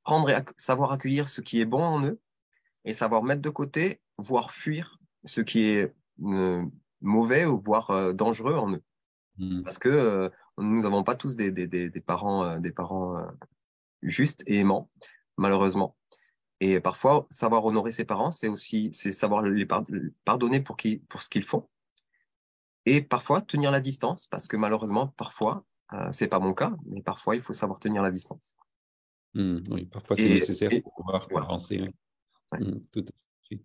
prendre, 0.04 0.30
et 0.30 0.36
savoir 0.56 0.92
accueillir 0.92 1.28
ce 1.28 1.40
qui 1.40 1.60
est 1.60 1.64
bon 1.64 1.82
en 1.82 2.04
eux 2.04 2.20
et 2.84 2.92
savoir 2.92 3.22
mettre 3.22 3.42
de 3.42 3.50
côté, 3.50 4.00
voire 4.18 4.52
fuir 4.52 4.98
ce 5.24 5.40
qui 5.40 5.64
est 5.64 5.94
euh, 6.24 6.64
mauvais 7.00 7.44
ou 7.44 7.60
voire 7.60 7.90
euh, 7.90 8.12
dangereux 8.12 8.54
en 8.54 8.72
eux. 8.72 8.82
Mmh. 9.38 9.62
Parce 9.62 9.78
que 9.78 9.88
euh, 9.88 10.28
nous 10.58 10.82
n'avons 10.82 11.04
pas 11.04 11.14
tous 11.14 11.36
des, 11.36 11.52
des, 11.52 11.66
des, 11.66 12.00
parents, 12.00 12.58
des 12.58 12.72
parents 12.72 13.24
justes 14.02 14.42
et 14.46 14.58
aimants, 14.58 14.90
malheureusement. 15.36 15.96
Et 16.60 16.78
parfois, 16.80 17.26
savoir 17.30 17.64
honorer 17.64 17.92
ses 17.92 18.04
parents, 18.04 18.32
c'est 18.32 18.48
aussi 18.48 18.90
c'est 18.92 19.12
savoir 19.12 19.42
les 19.42 19.66
pardonner 20.24 20.60
pour, 20.60 20.76
qui, 20.76 20.98
pour 21.08 21.22
ce 21.22 21.30
qu'ils 21.30 21.44
font. 21.44 21.66
Et 22.86 23.02
parfois, 23.02 23.40
tenir 23.40 23.70
la 23.70 23.80
distance, 23.80 24.26
parce 24.26 24.46
que 24.46 24.56
malheureusement, 24.56 25.08
parfois, 25.08 25.64
euh, 25.92 26.08
c'est 26.12 26.28
pas 26.28 26.38
mon 26.38 26.54
cas, 26.54 26.72
mais 26.86 27.02
parfois, 27.02 27.36
il 27.36 27.42
faut 27.42 27.52
savoir 27.52 27.78
tenir 27.78 28.02
la 28.02 28.10
distance. 28.10 28.56
Mmh, 29.34 29.58
oui, 29.70 29.84
parfois, 29.86 30.16
c'est 30.16 30.28
nécessaire 30.28 30.70
pour 30.82 30.94
pouvoir 30.94 31.28
avancer. 31.36 31.78
Mmh, 32.58 32.78
tout 32.92 33.04
à 33.08 33.48
fait. 33.48 33.60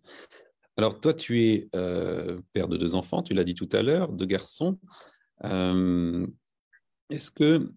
Alors, 0.77 0.99
toi, 0.99 1.13
tu 1.13 1.41
es 1.43 1.69
euh, 1.75 2.39
père 2.53 2.67
de 2.67 2.77
deux 2.77 2.95
enfants, 2.95 3.23
tu 3.23 3.33
l'as 3.33 3.43
dit 3.43 3.55
tout 3.55 3.69
à 3.71 3.81
l'heure, 3.81 4.11
deux 4.11 4.25
garçons. 4.25 4.77
Euh, 5.43 6.27
est-ce 7.09 7.31
que, 7.31 7.71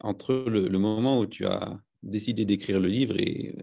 entre 0.00 0.34
le, 0.34 0.68
le, 0.68 0.78
moment 0.78 1.18
où 1.18 1.26
tu 1.26 1.46
as 1.46 1.80
décidé 2.02 2.44
d'écrire 2.44 2.80
le 2.80 2.88
livre 2.88 3.16
et 3.18 3.56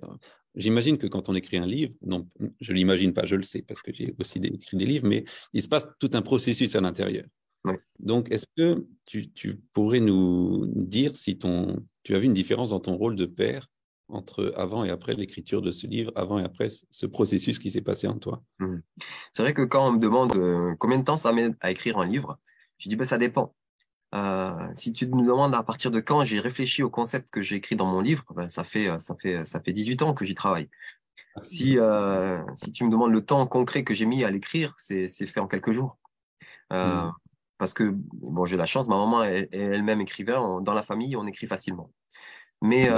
J'imagine 0.55 0.97
que 0.97 1.07
quand 1.07 1.29
on 1.29 1.35
écrit 1.35 1.57
un 1.57 1.65
livre, 1.65 1.93
non, 2.01 2.27
je 2.59 2.73
l'imagine 2.73 3.13
pas, 3.13 3.25
je 3.25 3.35
le 3.35 3.43
sais 3.43 3.61
parce 3.61 3.81
que 3.81 3.93
j'ai 3.93 4.15
aussi 4.19 4.39
écrit 4.39 4.77
des 4.77 4.85
livres, 4.85 5.07
mais 5.07 5.23
il 5.53 5.61
se 5.61 5.67
passe 5.67 5.87
tout 5.99 6.09
un 6.13 6.21
processus 6.21 6.75
à 6.75 6.81
l'intérieur. 6.81 7.25
Donc, 7.99 8.31
est-ce 8.31 8.45
que 8.57 8.85
tu, 9.05 9.61
pourrais 9.73 9.99
nous 9.99 10.65
dire 10.75 11.15
si 11.15 11.37
ton, 11.37 11.85
tu 12.09 12.15
as 12.15 12.19
vu 12.19 12.25
une 12.25 12.33
différence 12.33 12.71
dans 12.71 12.79
ton 12.79 12.95
rôle 12.95 13.15
de 13.15 13.27
père 13.27 13.67
entre 14.07 14.51
avant 14.57 14.83
et 14.83 14.89
après 14.89 15.13
l'écriture 15.13 15.61
de 15.61 15.69
ce 15.69 15.85
livre, 15.85 16.11
avant 16.15 16.39
et 16.39 16.43
après 16.43 16.69
ce 16.89 17.05
processus 17.05 17.59
qui 17.59 17.69
s'est 17.69 17.81
passé 17.81 18.07
en 18.07 18.17
toi? 18.17 18.41
Mmh. 18.57 18.77
C'est 19.31 19.43
vrai 19.43 19.53
que 19.53 19.61
quand 19.61 19.87
on 19.87 19.91
me 19.91 19.99
demande 19.99 20.35
euh, 20.35 20.75
combien 20.79 20.97
de 20.97 21.03
temps 21.03 21.17
ça 21.17 21.31
met 21.33 21.51
à 21.61 21.69
écrire 21.69 21.99
un 21.99 22.07
livre, 22.07 22.39
je 22.79 22.89
dis 22.89 22.95
ben, 22.95 23.03
ça 23.03 23.19
dépend. 23.19 23.53
Euh, 24.15 24.67
si 24.73 24.91
tu 24.91 25.05
me 25.05 25.23
demandes 25.23 25.53
à 25.53 25.61
partir 25.61 25.91
de 25.91 25.99
quand 25.99 26.25
j'ai 26.25 26.39
réfléchi 26.39 26.81
au 26.81 26.89
concept 26.89 27.29
que 27.29 27.43
j'ai 27.43 27.57
écrit 27.57 27.75
dans 27.75 27.85
mon 27.85 28.01
livre, 28.01 28.23
ben, 28.35 28.49
ça, 28.49 28.63
fait, 28.63 28.89
ça, 28.97 29.15
fait, 29.15 29.45
ça 29.45 29.59
fait 29.59 29.71
18 29.71 30.01
ans 30.01 30.15
que 30.15 30.25
j'y 30.25 30.33
travaille. 30.33 30.67
Si, 31.43 31.77
euh, 31.77 32.41
si 32.55 32.71
tu 32.71 32.85
me 32.85 32.89
demandes 32.89 33.11
le 33.11 33.23
temps 33.23 33.45
concret 33.45 33.83
que 33.83 33.93
j'ai 33.93 34.07
mis 34.07 34.23
à 34.23 34.31
l'écrire, 34.31 34.73
c'est 34.79 35.07
fait 35.07 35.39
en 35.39 35.47
quelques 35.47 35.73
jours. 35.73 35.99
Euh, 36.73 37.03
hmm. 37.03 37.13
Parce 37.59 37.73
que 37.73 37.91
bon, 37.93 38.45
j'ai 38.45 38.57
la 38.57 38.65
chance, 38.65 38.87
ma 38.87 38.97
maman 38.97 39.23
est 39.23 39.49
elle-même 39.51 40.01
écrivain. 40.01 40.61
dans 40.61 40.73
la 40.73 40.81
famille, 40.81 41.15
on 41.15 41.27
écrit 41.27 41.45
facilement. 41.45 41.91
Mais 42.61 42.89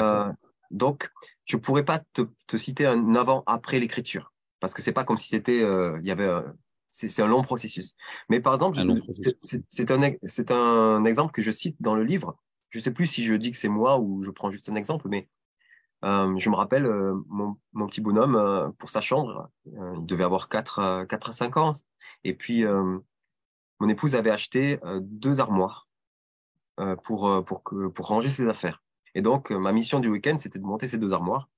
donc, 0.72 1.12
je 1.44 1.58
pourrais 1.58 1.84
pas 1.84 2.02
te, 2.14 2.22
te 2.48 2.56
citer 2.56 2.86
un 2.86 3.14
avant-après 3.16 3.80
l'écriture. 3.80 4.32
Parce 4.62 4.74
que 4.74 4.82
c'est 4.82 4.94
pas 4.94 5.04
comme 5.04 5.18
si 5.18 5.28
c'était, 5.28 5.60
il 5.60 6.06
y 6.06 6.12
avait 6.12 6.30
c'est 6.92 7.22
un 7.22 7.28
long 7.28 7.42
processus. 7.42 7.96
Mais 8.30 8.40
par 8.40 8.54
exemple, 8.54 8.78
c'est 9.68 10.52
un, 10.52 10.56
un 10.56 11.06
exemple 11.06 11.32
que 11.32 11.42
je 11.42 11.52
cite 11.52 11.78
dans 11.80 11.96
le 11.96 12.04
livre. 12.04 12.38
Je 12.70 12.80
ne 12.80 12.84
sais 12.84 12.92
plus 12.92 13.06
si 13.06 13.24
je 13.24 13.34
dis 13.34 13.52
que 13.52 13.58
c'est 13.58 13.70
moi 13.70 14.00
ou 14.00 14.22
je 14.22 14.30
prends 14.30 14.52
juste 14.52 14.70
un 14.70 14.76
exemple, 14.76 15.08
mais 15.10 15.28
euh, 16.04 16.36
je 16.38 16.50
me 16.50 16.56
rappelle 16.56 16.86
euh, 16.86 17.14
mon, 17.28 17.58
mon, 17.74 17.88
petit 17.88 18.02
bonhomme 18.02 18.36
euh, 18.36 18.70
pour 18.78 18.90
sa 18.90 19.02
chambre, 19.02 19.50
il 19.66 20.06
devait 20.06 20.24
avoir 20.24 20.50
4, 20.50 21.06
4 21.06 21.30
à 21.30 21.32
5 21.32 21.58
ans. 21.58 21.72
Et 22.24 22.34
puis, 22.34 22.66
mon 23.82 23.90
épouse 23.90 24.16
avait 24.16 24.32
acheté 24.32 24.80
deux 25.02 25.40
armoires 25.40 25.90
pour, 27.04 27.44
pour, 27.46 27.64
pour 27.64 28.08
ranger 28.08 28.30
ses 28.30 28.48
affaires. 28.48 28.84
Et 29.16 29.22
donc, 29.22 29.52
ma 29.52 29.74
mission 29.74 30.00
du 30.00 30.08
week-end, 30.08 30.38
c'était 30.38 30.60
de 30.60 30.64
monter 30.64 30.88
ces 30.88 30.98
deux 30.98 31.14
armoires. 31.14 31.50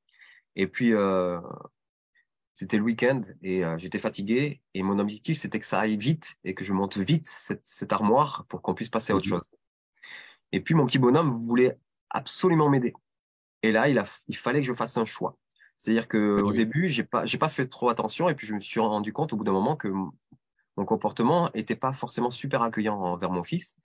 Et 0.56 0.68
puis, 0.68 0.94
c'était 2.54 2.78
le 2.78 2.84
week-end 2.84 3.22
et 3.42 3.66
euh, 3.66 3.78
j'étais 3.78 4.00
fatigué. 4.00 4.62
Et 4.74 4.84
mon 4.84 5.00
objectif, 5.00 5.40
c'était 5.40 5.60
que 5.60 5.66
ça 5.66 5.80
aille 5.80 5.98
vite 5.98 6.36
et 6.44 6.54
que 6.54 6.64
je 6.64 6.72
monte 6.72 6.98
vite 6.98 7.26
cette, 7.26 7.92
armoire 7.92 8.46
pour 8.48 8.62
qu'on 8.62 8.76
puisse 8.76 8.90
passer 8.90 9.12
à 9.12 9.16
autre 9.16 9.28
mhm. 9.28 9.38
chose. 9.38 9.50
Et 10.52 10.62
puis, 10.62 10.76
mon 10.76 10.86
petit 10.86 11.00
bonhomme 11.00 11.32
voulait 11.32 11.78
absolument 12.12 12.70
m'aider. 12.70 12.94
Et 13.64 13.72
là, 13.72 13.90
il, 13.90 13.98
a, 13.98 14.06
il 14.28 14.38
fallait 14.38 14.62
que 14.62 14.68
je 14.68 14.74
fasse 14.74 14.98
un 14.98 15.06
choix. 15.06 15.38
C'est-à-dire 15.78 16.08
qu'au 16.08 16.48
au 16.48 16.54
début, 16.54 16.88
j'ai 16.88 17.04
pas, 17.04 17.26
j'ai 17.26 17.40
pas 17.40 17.50
fait 17.50 17.66
trop 17.66 17.90
attention 17.90 18.30
et 18.30 18.36
puis 18.36 18.46
je 18.46 18.54
me 18.54 18.60
suis 18.60 18.80
rendu 18.80 19.12
compte 19.12 19.34
au 19.34 19.38
bout 19.38 19.44
d'un 19.44 19.52
moment 19.52 19.76
que 19.76 19.92
mon 20.78 20.86
comportement 20.86 21.50
n'était 21.56 21.76
pas 21.76 21.94
forcément 21.94 22.30
super 22.30 22.62
accueillant 22.62 22.96
envers 22.96 23.32
mon 23.32 23.44
fils. 23.44 23.78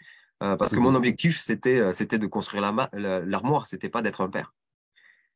Euh, 0.42 0.57
parce 0.57 0.73
que 0.73 0.78
mon 0.78 0.90
mhm. 0.90 0.97
objectif, 0.97 1.40
c'était, 1.40 1.78
euh, 1.78 1.92
c'était 1.92 2.18
de 2.18 2.26
construire 2.26 2.62
l'armoire, 2.92 3.66
c'était 3.66 3.88
pas 3.88 4.02
d'être 4.02 4.21
un 4.21 4.30
père. 4.30 4.54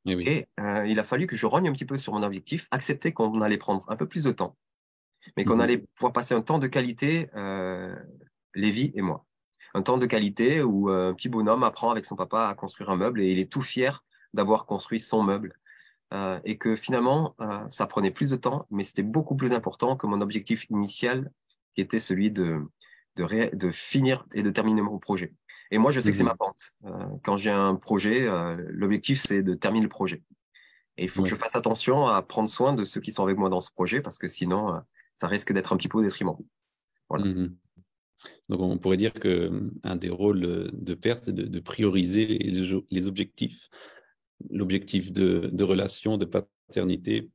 Eh 0.04 0.12
et, 0.12 0.48
euh, 0.60 0.86
il 0.86 0.98
a 0.98 1.04
fallu 1.04 1.26
que 1.26 1.36
je 1.36 1.46
rogne 1.46 1.68
un 1.68 1.72
petit 1.72 1.84
peu 1.84 1.96
sur 1.96 2.12
mon 2.12 2.22
objectif, 2.22 2.68
accepter 2.70 3.12
qu'on 3.12 3.40
allait 3.40 3.58
prendre 3.58 3.84
un 3.88 3.96
peu 3.96 4.06
plus 4.06 4.22
de 4.22 4.30
temps, 4.30 4.56
mais 5.36 5.44
qu'on 5.44 5.56
mmh 5.56 5.60
allait 5.60 5.78
pouvoir 5.94 6.12
passer 6.12 6.34
un 6.34 6.40
temps 6.40 6.58
de 6.58 6.66
qualité, 6.66 7.30
euh, 7.34 7.94
Lévi 8.54 8.92
et 8.94 9.02
moi. 9.02 9.24
Un 9.74 9.82
temps 9.82 9.98
de 9.98 10.06
qualité 10.06 10.62
où 10.62 10.90
un 10.90 11.14
petit 11.14 11.28
bonhomme 11.28 11.64
apprend 11.64 11.90
avec 11.90 12.04
son 12.04 12.14
papa 12.14 12.46
à 12.46 12.54
construire 12.54 12.90
un 12.90 12.96
meuble 12.96 13.22
et 13.22 13.32
il 13.32 13.38
est 13.38 13.50
tout 13.50 13.62
fier 13.62 14.04
d'avoir 14.34 14.66
construit 14.66 15.00
son 15.00 15.22
meuble. 15.22 15.56
Euh, 16.12 16.38
et 16.44 16.58
que 16.58 16.76
finalement, 16.76 17.34
euh, 17.40 17.66
ça 17.70 17.86
prenait 17.86 18.10
plus 18.10 18.28
de 18.28 18.36
temps, 18.36 18.66
mais 18.70 18.84
c'était 18.84 19.02
beaucoup 19.02 19.34
plus 19.34 19.54
important 19.54 19.96
que 19.96 20.06
mon 20.06 20.20
objectif 20.20 20.66
initial, 20.68 21.30
qui 21.74 21.80
était 21.80 21.98
celui 21.98 22.30
de, 22.30 22.60
de, 23.16 23.54
de 23.54 23.70
finir 23.70 24.26
et 24.34 24.42
de 24.42 24.50
terminer 24.50 24.82
mon 24.82 24.98
projet. 24.98 25.34
Et 25.72 25.78
moi, 25.78 25.90
je 25.90 26.00
sais 26.00 26.10
que 26.10 26.16
c'est 26.16 26.22
ma 26.22 26.32
mhm. 26.32 26.38
pente. 26.38 26.62
Euh, 26.84 27.06
quand 27.22 27.38
j'ai 27.38 27.50
un 27.50 27.74
projet, 27.74 28.28
euh, 28.28 28.62
l'objectif, 28.68 29.22
c'est 29.22 29.42
de 29.42 29.54
terminer 29.54 29.84
le 29.84 29.88
projet. 29.88 30.22
Et 30.98 31.04
il 31.04 31.08
faut 31.08 31.22
que 31.22 31.28
je 31.28 31.34
fasse 31.34 31.56
attention 31.56 32.06
à 32.06 32.20
prendre 32.20 32.50
soin 32.50 32.74
de 32.74 32.84
ceux 32.84 33.00
qui 33.00 33.10
sont 33.10 33.22
avec 33.22 33.38
moi 33.38 33.48
dans 33.48 33.62
ce 33.62 33.72
projet, 33.72 34.02
parce 34.02 34.18
que 34.18 34.28
sinon, 34.28 34.74
euh, 34.74 34.78
ça 35.14 35.28
risque 35.28 35.50
d'être 35.52 35.72
un 35.72 35.78
petit 35.78 35.88
peu 35.88 35.98
au 35.98 36.02
détriment. 36.02 36.36
Voilà. 37.08 37.24
Mhm. 37.24 37.56
Donc, 38.50 38.60
on 38.60 38.76
pourrait 38.76 38.98
dire 38.98 39.14
qu'un 39.14 39.96
des 39.96 40.10
rôles 40.10 40.70
de 40.72 40.94
père, 40.94 41.16
c'est 41.22 41.34
de, 41.34 41.60
prioriser 41.60 42.26
les, 42.26 43.06
objectifs, 43.06 43.68
l'objectif 44.50 45.10
de, 45.10 45.48
de, 45.52 45.64
relation, 45.64 46.18
de 46.18 46.26
paternité, 46.26 47.30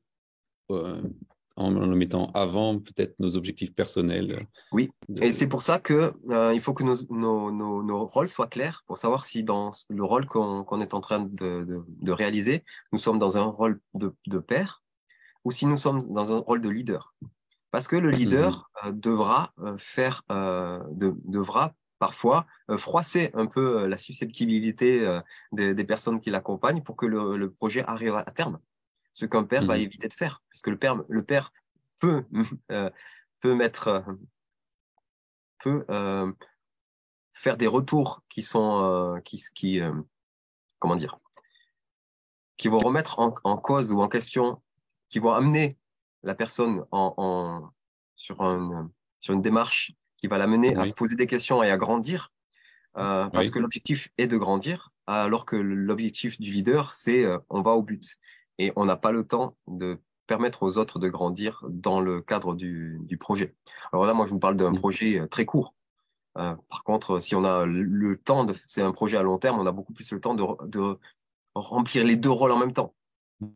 en 1.57 1.71
le 1.71 1.95
mettant 1.95 2.27
avant 2.33 2.79
peut-être 2.79 3.15
nos 3.19 3.35
objectifs 3.35 3.73
personnels. 3.73 4.47
Oui, 4.71 4.91
et 5.21 5.31
c'est 5.31 5.47
pour 5.47 5.61
ça 5.61 5.79
qu'il 5.79 6.11
euh, 6.29 6.53
il 6.53 6.61
faut 6.61 6.73
que 6.73 6.83
nos, 6.83 6.95
nos, 7.09 7.51
nos, 7.83 8.05
rôles 8.05 8.29
soient 8.29 8.47
clairs 8.47 8.83
pour 8.87 8.97
savoir 8.97 9.25
si 9.25 9.43
dans 9.43 9.71
le 9.89 10.03
rôle 10.03 10.27
qu'on 10.27 10.81
est 10.81 10.93
en 10.93 11.01
train 11.01 11.19
de, 11.19 11.83
de, 11.87 12.11
réaliser, 12.11 12.63
nous 12.91 12.99
sommes 12.99 13.19
dans 13.19 13.37
un 13.37 13.43
rôle 13.43 13.79
de, 13.95 14.13
de, 14.27 14.39
père 14.39 14.83
ou 15.43 15.51
si 15.51 15.65
nous 15.65 15.77
sommes 15.77 16.11
dans 16.11 16.31
un 16.31 16.39
rôle 16.39 16.61
de 16.61 16.69
leader. 16.69 17.15
Parce 17.71 17.87
que 17.87 17.95
le 17.95 18.11
leader 18.11 18.69
mhm. 18.83 18.89
euh, 18.89 18.91
devra 18.93 19.51
euh, 19.59 19.75
faire, 19.77 20.21
devra 20.29 21.73
parfois 21.99 22.45
froisser 22.77 23.31
un 23.33 23.47
peu 23.47 23.87
la 23.87 23.97
susceptibilité 23.97 25.19
des, 25.51 25.73
des, 25.73 25.83
personnes 25.83 26.21
qui 26.21 26.29
l'accompagnent 26.29 26.83
pour 26.83 26.95
que 26.95 27.07
le, 27.07 27.37
le 27.37 27.49
projet 27.49 27.83
arrive 27.87 28.15
à 28.15 28.23
terme 28.25 28.59
ce 29.17 29.25
qu'un 29.25 29.45
père 29.45 29.65
va 29.65 29.75
mhm. 29.75 29.81
éviter 29.81 30.07
de 30.07 30.13
faire. 30.13 30.43
Parce 30.51 30.61
que 30.61 30.69
le 30.69 30.77
père, 30.77 31.03
le 31.09 31.23
père 31.23 31.51
peut, 31.97 32.23
euh, 32.71 32.91
peut 33.41 33.55
mettre, 33.55 33.87
euh, 33.87 34.01
peut 35.57 35.85
euh, 35.89 36.31
faire 37.33 37.57
des 37.57 37.65
retours 37.65 38.21
qui 38.29 38.43
sont, 38.43 39.19
qui, 39.25 39.43
qui 39.55 39.81
comment 40.77 40.95
dire, 40.95 41.17
qui 42.57 42.67
vont 42.67 42.77
remettre 42.77 43.17
en, 43.19 43.57
cause 43.57 43.91
ou 43.91 44.01
en 44.01 44.07
question, 44.07 44.61
qui 45.09 45.17
vont 45.17 45.33
amener 45.33 45.79
la 46.21 46.35
personne 46.35 46.85
en, 46.91 47.71
sur, 48.15 48.41
un, 48.41 48.91
sur 49.19 49.33
une 49.33 49.41
démarche 49.41 49.93
qui 50.17 50.27
va 50.27 50.37
l'amener 50.37 50.75
à 50.75 50.85
se 50.85 50.93
poser 50.93 51.15
des 51.15 51.27
questions 51.27 51.63
et 51.63 51.71
à 51.71 51.77
grandir, 51.77 52.31
euh, 52.97 53.27
parce 53.29 53.51
que 53.51 53.59
l'objectif 53.59 54.09
est 54.17 54.27
de 54.27 54.37
grandir, 54.37 54.91
alors 55.05 55.45
que 55.45 55.55
l'objectif 55.55 56.39
du 56.39 56.51
leader, 56.51 56.93
c'est 56.95 57.23
euh, 57.23 57.37
on 57.49 57.61
va 57.61 57.71
au 57.71 57.83
but. 57.83 58.17
Et 58.57 58.73
on 58.75 58.85
n'a 58.85 58.95
pas 58.95 59.11
le 59.11 59.25
temps 59.25 59.55
de 59.67 59.99
permettre 60.25 60.63
aux 60.63 60.77
autres 60.77 60.99
de 60.99 61.09
grandir 61.09 61.63
dans 61.69 62.01
le 62.01 62.21
cadre 62.21 62.53
du, 62.53 62.99
du 63.01 63.17
projet. 63.17 63.55
Alors 63.93 64.05
là, 64.05 64.13
moi, 64.13 64.25
je 64.25 64.31
vous 64.31 64.39
parle 64.39 64.57
d'un 64.57 64.73
projet 64.73 65.19
euh, 65.19 65.27
très 65.27 65.45
court. 65.45 65.73
par 66.35 66.83
contre, 66.83 67.19
si 67.19 67.33
on 67.35 67.43
a 67.43 67.65
le 67.65 68.17
temps, 68.17 68.45
de, 68.45 68.53
c'est 68.65 68.81
un 68.81 68.91
projet 68.91 69.17
à 69.17 69.23
long 69.23 69.37
terme, 69.37 69.59
on 69.59 69.65
a 69.65 69.71
beaucoup 69.71 69.93
plus 69.93 70.11
le 70.11 70.19
temps 70.19 70.35
de, 70.35 70.43
de 70.67 70.97
remplir 71.55 72.03
les 72.03 72.15
deux 72.15 72.29
rôles 72.29 72.51
en 72.51 72.59
même 72.59 72.73
temps. 72.73 72.93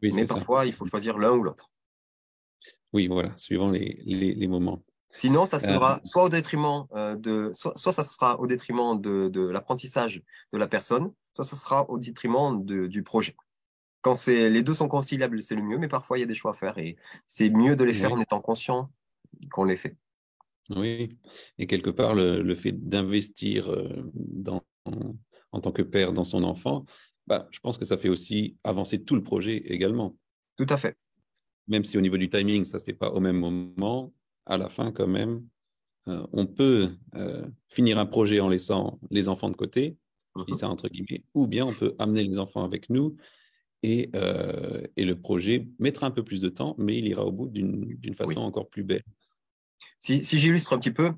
Mais 0.02 0.26
parfois, 0.26 0.66
il 0.66 0.74
faut 0.74 0.86
choisir 0.86 1.18
l'un 1.18 1.32
ou 1.32 1.44
l'autre. 1.44 1.70
Oui, 2.94 3.08
voilà, 3.08 3.36
suivant 3.38 3.70
les, 3.70 4.02
les, 4.06 4.34
les 4.34 4.48
moments. 4.48 4.84
Sinon, 5.12 5.46
ça 5.46 5.60
sera 5.60 5.98
euh, 5.98 6.00
soit 6.04 6.24
au 6.24 6.30
détriment 6.30 6.86
euh, 6.94 7.16
de, 7.16 7.52
soit, 7.54 7.76
soit, 7.76 7.94
ça 7.94 8.04
sera 8.04 8.40
au 8.40 8.48
détriment 8.48 9.00
de, 9.00 9.28
de 9.28 9.46
l'apprentissage 9.46 10.24
de 10.54 10.58
la 10.58 10.68
personne, 10.68 11.12
soit 11.36 11.44
ça 11.44 11.56
sera 11.56 11.90
au 11.90 12.00
détriment 12.00 12.64
de, 12.64 12.88
du 12.88 13.04
projet. 13.04 13.36
Quand 14.02 14.16
c'est 14.16 14.50
les 14.50 14.64
deux 14.64 14.74
sont 14.74 14.88
conciliables, 14.88 15.42
c'est 15.42 15.56
le 15.56 15.62
mieux, 15.62 15.78
mais 15.78 15.88
parfois 15.88 16.18
il 16.18 16.22
y 16.22 16.24
a 16.24 16.28
des 16.28 16.36
choix 16.36 16.52
à 16.52 16.54
faire 16.56 16.78
et 16.78 16.98
c'est 17.28 17.50
mieux 17.50 17.76
de 17.76 17.84
les 17.84 17.94
faire 17.94 18.12
en 18.12 18.20
étant 18.20 18.42
conscient 18.42 18.92
qu'on 19.52 19.64
les 19.64 19.78
fait. 19.78 19.96
Oui, 20.76 21.18
et 21.58 21.68
quelque 21.68 21.90
part, 21.90 22.14
le, 22.16 22.42
le 22.42 22.56
fait 22.56 22.72
d'investir 22.72 23.70
euh, 23.70 23.90
dans, 24.16 24.64
en 25.52 25.60
tant 25.60 25.72
que 25.72 25.82
père 25.82 26.14
dans 26.14 26.24
son 26.24 26.44
enfant, 26.44 26.86
bah, 27.28 27.48
je 27.52 27.60
pense 27.60 27.78
que 27.78 27.86
ça 27.86 27.98
fait 27.98 28.10
aussi 28.10 28.58
avancer 28.64 29.04
tout 29.04 29.16
le 29.16 29.24
projet 29.24 29.58
également. 29.58 30.18
Tout 30.58 30.68
à 30.70 30.78
fait. 30.78 30.98
Même 31.68 31.84
si 31.84 31.98
au 31.98 32.02
niveau 32.02 32.18
du 32.18 32.30
timing, 32.30 32.66
ça 32.66 32.78
ne 32.78 32.80
se 32.80 32.86
fait 32.86 32.94
pas 32.94 33.12
au 33.12 33.20
même 33.20 33.38
moment, 33.38 34.14
à 34.46 34.58
la 34.58 34.70
fin 34.70 34.92
quand 34.92 35.08
même, 35.08 35.46
euh, 36.08 36.26
on 36.32 36.48
peut 36.48 36.92
euh, 37.16 37.46
finir 37.70 38.00
un 38.00 38.06
projet 38.06 38.40
en 38.40 38.50
laissant 38.50 39.00
les 39.12 39.30
enfants 39.30 39.50
de 39.50 39.56
côté, 39.56 39.98
mhm. 40.36 40.56
ça 40.56 40.70
entre 40.70 40.90
guillemets, 40.90 41.24
ou 41.34 41.48
bien 41.48 41.66
on 41.66 41.74
peut 41.74 41.96
amener 42.00 42.24
les 42.24 42.40
enfants 42.40 42.64
avec 42.64 42.90
nous 42.90 43.16
et, 43.84 44.10
euh, 44.16 44.86
et, 44.96 45.06
le 45.06 45.20
projet 45.20 45.68
mettra 45.80 46.06
un 46.08 46.12
peu 46.12 46.24
plus 46.24 46.42
de 46.42 46.50
temps, 46.50 46.76
mais 46.78 46.98
il 46.98 47.08
ira 47.08 47.26
au 47.26 47.32
bout 47.32 47.48
d'une 47.48 48.16
façon 48.16 48.42
encore 48.42 48.70
plus 48.70 48.84
belle. 48.84 49.04
Si, 50.00 50.24
si 50.24 50.38
j'illustre 50.38 50.74
un 50.74 50.80
petit 50.80 50.92
peu, 50.92 51.14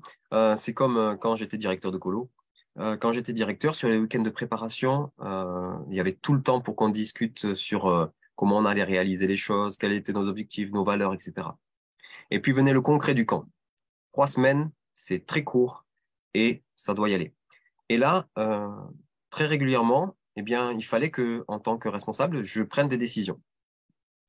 c'est 0.56 0.74
comme 0.74 1.18
quand 1.20 1.36
j'étais 1.36 1.58
directeur 1.58 1.92
de 1.92 1.98
colo. 1.98 2.30
quand 2.76 3.12
j'étais 3.12 3.32
directeur, 3.32 3.74
sur 3.74 3.88
les 3.88 3.98
week-ends 3.98 4.22
de 4.22 4.30
préparation, 4.30 5.10
il 5.90 5.94
y 5.94 6.00
avait 6.00 6.12
tout 6.12 6.32
le 6.32 6.42
temps 6.42 6.60
pour 6.60 6.76
qu'on 6.76 6.88
discute 6.88 7.54
sur 7.54 8.10
comment 8.36 8.58
on 8.58 8.64
allait 8.64 8.84
réaliser 8.84 9.26
les 9.26 9.36
choses, 9.36 9.78
quels 9.78 9.92
étaient 9.92 10.12
nos 10.12 10.28
objectifs, 10.28 10.70
nos 10.70 10.84
valeurs, 10.84 11.14
etc. 11.14 11.48
Et 12.30 12.40
puis 12.40 12.52
venait 12.52 12.72
le 12.72 12.80
concret 12.80 13.14
du 13.14 13.26
camp. 13.26 13.46
Trois 14.12 14.26
semaines, 14.26 14.70
c'est 14.92 15.26
très 15.26 15.44
court 15.44 15.84
et 16.34 16.62
ça 16.74 16.94
doit 16.94 17.08
y 17.08 17.14
aller. 17.14 17.34
Et 17.88 17.98
là, 17.98 18.26
euh, 18.38 18.68
très 19.30 19.46
régulièrement, 19.46 20.16
eh 20.36 20.42
bien, 20.42 20.72
il 20.72 20.84
fallait 20.84 21.10
que, 21.10 21.44
en 21.48 21.58
tant 21.58 21.78
que 21.78 21.88
responsable, 21.88 22.42
je 22.42 22.62
prenne 22.62 22.88
des 22.88 22.96
décisions. 22.98 23.40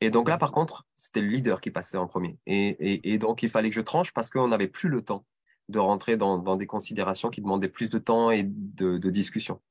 Et 0.02 0.10
donc 0.10 0.30
là, 0.30 0.38
par 0.38 0.52
contre, 0.52 0.86
c'était 0.98 1.22
le 1.22 1.28
leader 1.28 1.62
qui 1.62 1.72
passait 1.72 1.98
en 1.98 2.08
premier. 2.08 2.38
Et, 2.46 3.18
donc, 3.18 3.44
il 3.44 3.50
fallait 3.50 3.70
que 3.70 3.76
je 3.76 3.82
tranche 3.82 4.14
parce 4.14 4.30
qu'on 4.30 4.50
n'avait 4.50 4.68
plus 4.68 4.90
le 4.90 5.02
temps 5.02 5.26
de 5.70 5.80
rentrer 5.80 6.18
dans, 6.18 6.58
des 6.58 6.68
considérations 6.68 7.30
qui 7.30 7.42
demandaient 7.42 7.70
plus 7.70 7.90
de 7.90 7.98
temps 7.98 8.30
et 8.30 8.44
de, 8.44 9.10
discussion. 9.10 9.62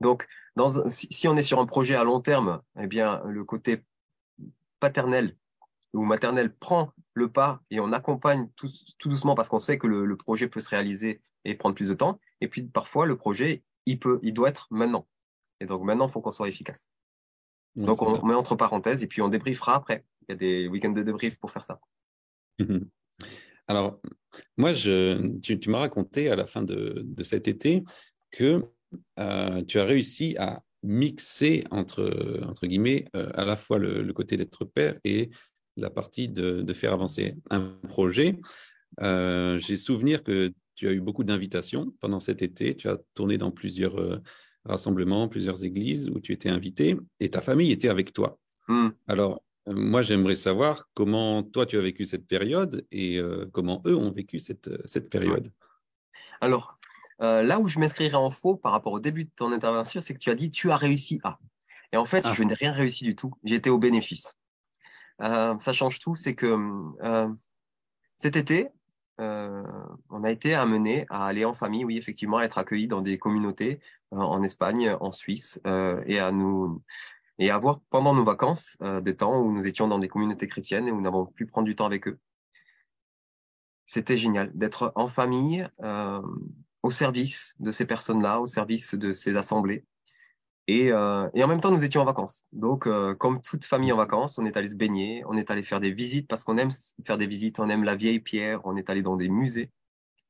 Donc, 0.00 0.26
si, 0.88 1.28
on 1.28 1.36
est 1.36 1.42
sur 1.42 1.60
un 1.60 1.66
projet 1.66 1.94
à 1.94 2.04
long 2.04 2.20
terme, 2.20 2.60
eh 2.78 2.86
bien, 2.86 3.22
le 3.24 3.44
côté 3.44 3.84
paternel 4.80 5.36
où 5.92 6.04
maternelle 6.04 6.54
prend 6.54 6.92
le 7.14 7.30
pas 7.30 7.62
et 7.70 7.80
on 7.80 7.92
accompagne 7.92 8.48
tout, 8.56 8.68
doucement 9.04 9.34
parce 9.34 9.48
qu'on 9.48 9.58
sait 9.58 9.78
que 9.78 9.86
le, 9.86 10.16
projet 10.16 10.48
peut 10.48 10.60
se 10.60 10.68
réaliser 10.68 11.20
et 11.44 11.54
prendre 11.54 11.74
plus 11.74 11.88
de 11.88 11.94
temps. 11.94 12.20
Et 12.40 12.48
puis 12.48 12.62
parfois, 12.62 13.06
le 13.06 13.16
projet, 13.16 13.62
il, 13.86 13.98
peut, 13.98 14.20
il 14.22 14.32
doit 14.32 14.48
être 14.48 14.68
maintenant. 14.70 15.06
Et 15.60 15.66
donc 15.66 15.82
maintenant, 15.82 16.08
il 16.08 16.12
faut 16.12 16.20
qu'on 16.20 16.30
soit 16.30 16.48
efficace. 16.48 16.90
donc 17.76 18.02
on, 18.02 18.24
met 18.26 18.34
entre 18.34 18.56
parenthèses 18.56 19.02
et 19.02 19.06
puis 19.06 19.22
on 19.22 19.28
débriefera 19.28 19.74
après. 19.74 20.04
Il 20.22 20.32
y 20.32 20.34
a 20.34 20.36
des 20.36 20.68
week-ends 20.68 20.92
de 20.92 21.02
débrief 21.02 21.38
pour 21.38 21.50
faire 21.50 21.64
ça. 21.64 21.80
Alors, 23.68 24.00
moi, 24.56 24.74
je, 24.74 25.38
tu, 25.38 25.70
m'as 25.70 25.78
raconté 25.78 26.28
à 26.28 26.36
la 26.36 26.46
fin 26.46 26.62
de, 26.62 27.06
cet 27.22 27.46
été 27.46 27.84
que 28.32 28.64
euh, 29.18 29.62
tu 29.64 29.78
as 29.78 29.84
réussi 29.84 30.36
à 30.38 30.62
mixer 30.82 31.64
entre, 31.70 32.40
entre 32.46 32.66
guillemets 32.66 33.06
euh, 33.14 33.30
à 33.34 33.44
la 33.44 33.56
fois 33.56 33.78
le 33.78 34.12
côté 34.12 34.36
d'être 34.36 34.64
père 34.64 34.98
et 35.04 35.30
la 35.76 35.90
partie 35.90 36.28
de, 36.28 36.72
faire 36.72 36.92
avancer 36.92 37.36
un 37.50 37.60
projet. 37.88 38.36
Euh, 39.00 39.58
j'ai 39.58 39.76
souvenir 39.76 40.22
que 40.22 40.52
tu 40.74 40.88
as 40.88 40.92
eu 40.92 41.00
beaucoup 41.00 41.24
d'invitations 41.24 41.92
pendant 42.00 42.20
cet 42.20 42.42
été. 42.42 42.76
Tu 42.76 42.88
as 42.88 42.98
tourné 43.14 43.38
dans 43.38 43.50
plusieurs 43.50 44.20
euh, 44.66 44.72
rassemblements, 44.72 45.28
plusieurs 45.28 45.64
églises 45.64 46.08
où 46.10 46.20
tu 46.20 46.32
étais 46.32 46.48
invité 46.48 46.96
et 47.20 47.30
ta 47.30 47.40
famille 47.40 47.72
était 47.72 47.88
avec 47.88 48.12
toi. 48.12 48.38
Hmm. 48.68 48.88
Alors, 49.08 49.42
euh, 49.68 49.74
moi, 49.74 50.02
j'aimerais 50.02 50.34
savoir 50.34 50.88
comment 50.94 51.42
toi, 51.42 51.66
tu 51.66 51.78
as 51.78 51.82
vécu 51.82 52.04
cette 52.04 52.26
période 52.26 52.86
et 52.90 53.20
comment 53.52 53.82
eux 53.86 53.96
ont 53.96 54.10
vécu 54.10 54.38
cette, 54.38 54.70
cette 54.86 55.10
période. 55.10 55.52
Alors, 56.40 56.78
là 57.20 57.60
où 57.60 57.68
je 57.68 57.78
m'inscrirai 57.78 58.16
en 58.16 58.30
faux 58.30 58.56
par 58.56 58.72
rapport 58.72 58.94
au 58.94 59.00
début 59.00 59.24
de 59.24 59.30
ton 59.36 59.52
intervention, 59.52 60.00
c'est 60.00 60.14
que 60.14 60.18
tu 60.18 60.30
as 60.30 60.34
dit 60.34 60.50
tu 60.50 60.70
as 60.70 60.76
réussi 60.76 61.20
à. 61.22 61.38
Et 61.92 61.96
en 61.96 62.04
fait, 62.04 62.24
ah. 62.24 62.32
je 62.34 62.42
n'ai 62.42 62.54
rien 62.54 62.72
réussi 62.72 63.04
du 63.04 63.16
tout. 63.16 63.32
Été 63.44 63.68
au 63.70 63.78
bénéfice. 63.78 64.34
Euh, 65.22 65.58
ça 65.58 65.72
change 65.72 65.98
tout, 65.98 66.14
c'est 66.14 66.34
que 66.34 66.56
euh, 67.02 67.28
cet 68.16 68.36
été, 68.36 68.68
euh, 69.20 69.62
on 70.08 70.22
a 70.22 70.30
été 70.30 70.54
amené 70.54 71.06
à 71.10 71.26
aller 71.26 71.44
en 71.44 71.54
famille, 71.54 71.84
oui, 71.84 71.96
effectivement, 71.98 72.38
à 72.38 72.44
être 72.44 72.58
accueillis 72.58 72.88
dans 72.88 73.02
des 73.02 73.18
communautés 73.18 73.80
en 74.10 74.42
Espagne, 74.42 74.96
en 75.00 75.12
Suisse, 75.12 75.60
et 76.06 76.18
à 76.18 76.32
nous 76.32 76.82
et 77.38 77.50
avoir 77.50 77.80
pendant 77.90 78.12
nos 78.12 78.24
vacances 78.24 78.76
des 79.02 79.14
temps 79.14 79.40
où 79.40 79.52
nous 79.52 79.68
étions 79.68 79.86
dans 79.86 80.00
des 80.00 80.08
communautés 80.08 80.48
chrétiennes 80.48 80.88
et 80.88 80.90
où 80.90 80.96
nous 80.96 81.00
n'avons 81.00 81.26
pu 81.26 81.46
prendre 81.46 81.66
du 81.66 81.76
temps 81.76 81.86
avec 81.86 82.08
eux. 82.08 82.18
C'était 83.86 84.16
génial 84.16 84.50
d'être 84.52 84.92
en 84.96 85.06
famille, 85.06 85.64
au 86.82 86.90
service 86.90 87.54
de 87.60 87.70
ces 87.70 87.86
personnes-là, 87.86 88.40
au 88.40 88.46
service 88.46 88.94
de 88.94 89.12
ces 89.12 89.36
assemblées. 89.36 89.84
Euh, 90.70 91.30
et, 91.34 91.42
en 91.44 91.48
même 91.48 91.60
temps, 91.60 91.70
nous 91.70 91.84
étions 91.84 92.00
en 92.00 92.04
vacances. 92.04 92.44
Donc, 92.52 92.86
euh, 92.86 93.14
comme 93.14 93.40
toute 93.40 93.64
famille 93.64 93.92
en 93.92 93.96
vacances, 93.96 94.38
on 94.38 94.46
est 94.46 94.56
allé 94.56 94.68
se 94.68 94.74
baigner, 94.74 95.22
on 95.26 95.36
est 95.36 95.50
allé 95.50 95.62
faire 95.62 95.80
des 95.80 95.90
visites 95.90 96.28
parce 96.28 96.44
qu'on 96.44 96.58
aime 96.58 96.70
faire 97.04 97.18
des 97.18 97.26
visites, 97.26 97.58
on 97.60 97.68
aime 97.68 97.84
la 97.84 97.96
vieille 97.96 98.20
pierre, 98.20 98.60
on 98.64 98.76
est 98.76 98.90
allé 98.90 99.02
dans 99.02 99.16
des 99.16 99.28
musées. 99.28 99.70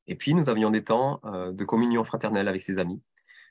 Et 0.07 0.15
puis, 0.17 0.35
nous 0.35 0.49
avions 0.49 0.71
des 0.71 0.85
temps 0.85 1.21
euh, 1.25 1.53
de 1.53 1.65
communion 1.65 2.05
fraternelle 2.05 2.49
avec 2.49 2.63
ses 2.63 2.79
amis. 2.79 3.03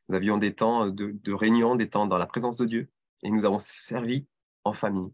Nous 0.09 0.15
avions 0.15 0.37
des 0.37 0.55
temps 0.55 0.87
de, 0.87 1.15
de, 1.23 1.33
réunion, 1.33 1.75
des 1.75 1.89
temps 1.89 2.07
dans 2.07 2.17
la 2.17 2.25
présence 2.25 2.57
de 2.57 2.65
Dieu. 2.65 2.89
Et 3.23 3.29
nous 3.29 3.45
avons 3.45 3.59
servi 3.59 4.25
en 4.63 4.73
famille. 4.73 5.11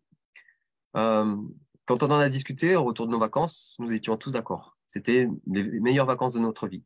quand 0.94 2.04
on 2.04 2.08
en 2.08 2.20
a 2.20 2.30
discuté 2.30 2.76
au 2.76 2.84
retour 2.84 3.08
de 3.08 3.12
nos 3.12 3.20
vacances, 3.20 3.76
nous 3.80 3.92
étions 3.94 4.18
tous 4.18 4.32
d'accord. 4.32 4.78
C'était 4.88 5.28
les 5.48 5.80
meilleures 5.82 6.06
vacances 6.06 6.34
de 6.34 6.40
notre 6.40 6.68
vie. 6.68 6.84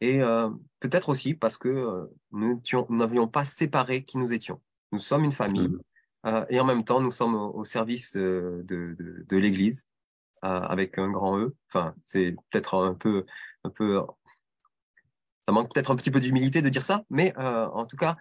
Et 0.00 0.22
euh, 0.22 0.50
peut-être 0.80 1.08
aussi 1.08 1.34
parce 1.34 1.58
que 1.58 1.68
euh, 1.68 2.06
nous 2.30 2.62
n'avions 2.90 3.28
pas 3.28 3.44
séparé 3.44 4.04
qui 4.04 4.18
nous 4.18 4.32
étions. 4.32 4.60
Nous 4.92 5.00
sommes 5.00 5.24
une 5.24 5.32
famille 5.32 5.68
mmh. 5.68 5.80
euh, 6.26 6.46
et 6.50 6.60
en 6.60 6.64
même 6.64 6.84
temps, 6.84 7.00
nous 7.00 7.10
sommes 7.10 7.34
au, 7.34 7.64
service 7.64 8.16
de, 8.16 8.62
de, 8.64 8.96
de 8.98 9.36
l'Église 9.36 9.86
avec 10.40 10.98
un 10.98 11.10
grand 11.10 11.38
E. 11.38 11.56
Enfin, 11.68 11.94
c'est 12.04 12.36
peut-être 12.50 12.76
un 12.76 12.94
peu, 12.94 13.26
un 13.64 13.70
peu, 13.70 14.00
ça 15.42 15.50
manque 15.50 15.74
peut-être 15.74 15.90
un 15.90 15.96
petit 15.96 16.12
peu 16.12 16.20
d'humilité 16.20 16.62
de 16.62 16.68
dire 16.68 16.84
ça, 16.84 17.02
mais 17.10 17.36
en 17.36 17.84
tout 17.86 17.96
cas, 17.96 18.16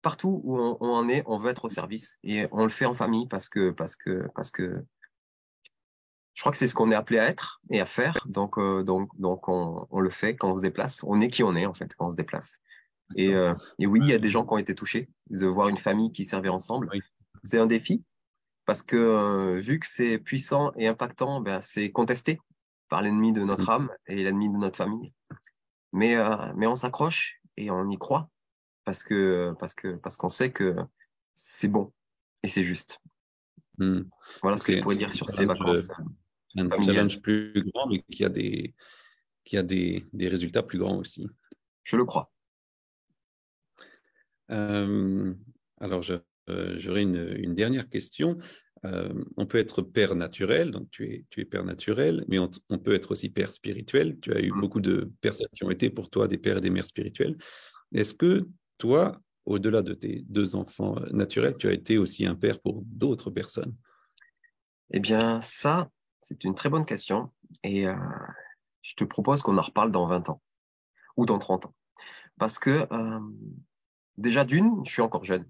partout 0.00 0.40
où 0.42 0.58
on, 0.58 0.78
on, 0.80 0.88
en 0.88 1.08
est, 1.10 1.22
on 1.26 1.36
veut 1.36 1.50
être 1.50 1.66
au 1.66 1.68
service 1.68 2.18
et 2.22 2.46
on 2.50 2.64
le 2.64 2.70
fait 2.70 2.86
en 2.86 2.94
famille 2.94 3.28
parce 3.28 3.50
que, 3.50 3.70
parce 3.70 3.94
que, 3.94 4.26
parce 4.34 4.50
que 4.50 4.82
je 6.34 6.40
crois 6.40 6.50
que 6.50 6.58
c'est 6.58 6.68
ce 6.68 6.74
qu'on 6.74 6.90
est 6.90 6.96
appelé 6.96 7.18
à 7.18 7.28
être 7.28 7.60
et 7.70 7.80
à 7.80 7.84
faire. 7.84 8.18
Donc, 8.26 8.58
euh, 8.58 8.82
donc, 8.82 9.08
donc 9.18 9.48
on, 9.48 9.86
on, 9.90 10.00
le 10.00 10.10
fait 10.10 10.34
quand 10.34 10.50
on 10.50 10.56
se 10.56 10.62
déplace. 10.62 11.02
On 11.04 11.20
est 11.20 11.28
qui 11.28 11.44
on 11.44 11.54
est, 11.54 11.64
en 11.64 11.74
fait, 11.74 11.94
quand 11.96 12.06
on 12.06 12.10
se 12.10 12.16
déplace. 12.16 12.58
Et, 13.16 13.32
euh, 13.34 13.54
et 13.78 13.86
oui, 13.86 14.00
il 14.02 14.08
y 14.08 14.12
a 14.12 14.18
des 14.18 14.30
gens 14.30 14.44
qui 14.44 14.52
ont 14.52 14.58
été 14.58 14.74
touchés 14.74 15.08
de 15.30 15.46
voir 15.46 15.68
une 15.68 15.78
famille 15.78 16.10
qui 16.10 16.24
servait 16.24 16.48
ensemble. 16.48 16.90
C'est 17.44 17.58
un 17.58 17.66
défi 17.66 18.02
parce 18.66 18.82
que 18.82 18.96
euh, 18.96 19.60
vu 19.60 19.78
que 19.78 19.86
c'est 19.88 20.18
puissant 20.18 20.72
et 20.76 20.88
impactant, 20.88 21.40
ben, 21.40 21.60
c'est 21.62 21.92
contesté 21.92 22.40
par 22.88 23.00
l'ennemi 23.00 23.32
de 23.32 23.44
notre 23.44 23.70
âme 23.70 23.90
et 24.06 24.16
l'ennemi 24.24 24.50
de 24.50 24.56
notre 24.56 24.76
famille. 24.76 25.12
Mais, 25.92 26.16
mais 26.56 26.66
on 26.66 26.74
s'accroche 26.74 27.40
et 27.56 27.70
on 27.70 27.88
y 27.88 27.96
croit 27.96 28.28
parce 28.84 29.04
que 29.04 29.54
parce 29.60 29.74
que 29.74 29.94
parce 29.94 30.16
qu'on 30.16 30.28
sait 30.28 30.50
que 30.50 30.74
c'est 31.34 31.68
bon 31.68 31.92
et 32.42 32.48
c'est 32.48 32.64
juste. 32.64 33.00
Hmm. 33.78 34.02
Voilà 34.42 34.56
ce 34.56 34.64
que 34.64 34.72
je 34.72 34.80
pourrais 34.80 34.96
dire 34.96 35.12
sur 35.12 35.30
ces 35.30 35.46
vacances 35.46 35.90
un 36.56 36.82
challenge 36.82 37.20
plus 37.20 37.52
grand, 37.72 37.88
mais 37.88 38.02
qui 38.10 38.24
a 38.24 38.28
des, 38.28 38.74
qui 39.44 39.56
a 39.56 39.62
des, 39.62 40.04
des 40.12 40.28
résultats 40.28 40.62
plus 40.62 40.78
grands 40.78 40.98
aussi. 40.98 41.26
Je 41.84 41.96
le 41.96 42.04
crois. 42.04 42.32
Euh, 44.50 45.32
alors, 45.80 46.04
euh, 46.48 46.74
j'aurais 46.78 47.02
une, 47.02 47.34
une, 47.38 47.54
dernière 47.54 47.88
question. 47.88 48.38
on 49.36 49.46
peut 49.46 49.58
être 49.58 49.82
père 49.82 50.14
naturel, 50.14 50.70
donc 50.70 50.90
tu 50.90 51.10
es, 51.10 51.24
tu 51.30 51.40
es 51.40 51.44
père 51.44 51.64
naturel, 51.64 52.24
mais 52.28 52.38
on, 52.38 52.78
peut 52.78 52.94
être 52.94 53.12
aussi 53.12 53.30
père 53.30 53.50
spirituel. 53.50 54.18
Tu 54.20 54.32
as 54.32 54.40
eu 54.40 54.52
mmh. 54.52 54.60
beaucoup 54.60 54.80
de 54.80 55.10
personnes 55.20 55.48
qui 55.54 55.64
ont 55.64 55.70
été 55.70 55.90
pour 55.90 56.10
toi 56.10 56.28
des 56.28 56.38
pères 56.38 56.58
et 56.58 56.60
des 56.60 56.70
mères 56.70 56.86
spirituels. 56.86 57.36
Est-ce 57.94 58.14
que 58.14 58.46
toi, 58.78 59.20
au-delà 59.46 59.82
de 59.82 59.94
tes 59.94 60.24
deux 60.28 60.54
enfants 60.54 60.96
naturels, 61.12 61.54
tu 61.56 61.68
as 61.68 61.72
été 61.72 61.96
aussi 61.96 62.26
un 62.26 62.34
père 62.34 62.60
pour 62.60 62.82
d'autres 62.84 63.30
personnes? 63.30 63.74
Eh 64.90 65.00
bien, 65.00 65.40
ça, 65.40 65.90
c'est 66.26 66.44
une 66.44 66.54
très 66.54 66.70
bonne 66.70 66.86
question. 66.86 67.30
Et 67.62 67.84
je 68.82 68.94
te 68.94 69.04
propose 69.04 69.42
qu'on 69.42 69.58
en 69.58 69.62
reparle 69.62 69.90
dans 69.90 70.06
20 70.06 70.30
ans 70.30 70.42
ou 71.16 71.26
dans 71.26 71.38
30 71.38 71.66
ans. 71.66 71.74
Parce 72.38 72.58
que 72.58 72.88
déjà 74.16 74.44
d'une, 74.44 74.84
je 74.84 74.90
suis 74.90 75.02
encore 75.02 75.24
jeune. 75.24 75.46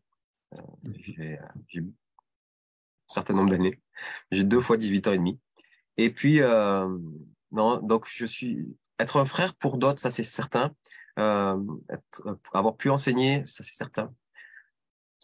Mmh. 0.53 0.93
J'ai 0.99 1.39
un 1.39 1.93
certain 3.07 3.35
nombre 3.35 3.51
d'années. 3.51 3.81
J'ai 4.31 4.45
deux 4.45 4.61
fois 4.61 4.77
18 4.77 5.09
ans 5.09 5.13
et 5.13 5.19
demi. 5.19 5.39
Et 5.97 6.11
puis, 6.11 6.41
non, 7.53 7.81
donc 7.81 8.09
je 8.09 8.27
suis 8.27 8.77
être 8.99 9.17
un 9.19 9.25
frère 9.25 9.55
pour 9.55 9.79
d'autres, 9.79 10.01
ça 10.01 10.11
c'est 10.11 10.25
certain. 10.25 10.75
avoir 11.17 12.77
pu 12.77 12.91
enseigner, 12.91 13.47
ça 13.47 13.63
c'est 13.63 13.75
certain. 13.75 14.13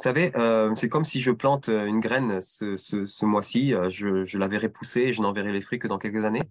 Vous 0.00 0.04
savez, 0.04 0.32
c'est 0.76 0.88
comme 0.88 1.04
si 1.04 1.20
je 1.20 1.30
plante 1.30 1.68
une 1.68 2.00
graine 2.00 2.40
ce, 2.40 2.78
ce, 2.78 3.24
mois-ci, 3.26 3.74
je, 3.88 4.24
je, 4.24 4.38
la 4.38 4.48
verrai 4.48 4.70
pousser 4.70 5.00
et 5.00 5.12
je 5.12 5.20
n'en 5.20 5.34
verrai 5.34 5.52
les 5.52 5.60
fruits 5.60 5.78
que 5.78 5.88
dans 5.88 5.98
quelques 5.98 6.24
années. 6.24 6.42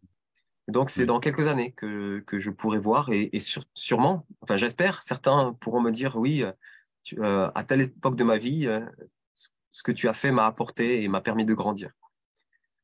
Donc, 0.68 0.92
c'est 0.92 1.08
dans 1.08 1.20
quelques 1.20 1.48
années 1.48 1.72
que, 1.72 2.20
que 2.28 2.38
je 2.38 2.52
pourrai 2.52 2.78
voir 2.78 3.10
et, 3.12 3.36
et 3.36 3.42
sûrement, 3.74 4.28
enfin, 4.42 4.56
j'espère, 4.56 5.02
certains 5.02 5.58
pourront 5.62 5.82
me 5.82 5.92
dire 5.92 6.16
oui, 6.16 6.46
euh, 7.18 7.50
à 7.56 7.64
telle 7.64 7.82
époque 7.82 8.16
de 8.16 8.24
ma 8.24 8.38
vie, 8.38 8.68
euh, 8.68 8.82
ce 9.72 9.84
que 9.84 9.92
tu 9.92 10.08
as 10.08 10.14
fait 10.14 10.32
m'a 10.32 10.46
apporté 10.46 11.04
et 11.04 11.08
m'a 11.08 11.22
permis 11.22 11.46
de 11.46 11.54
grandir. 11.54 11.92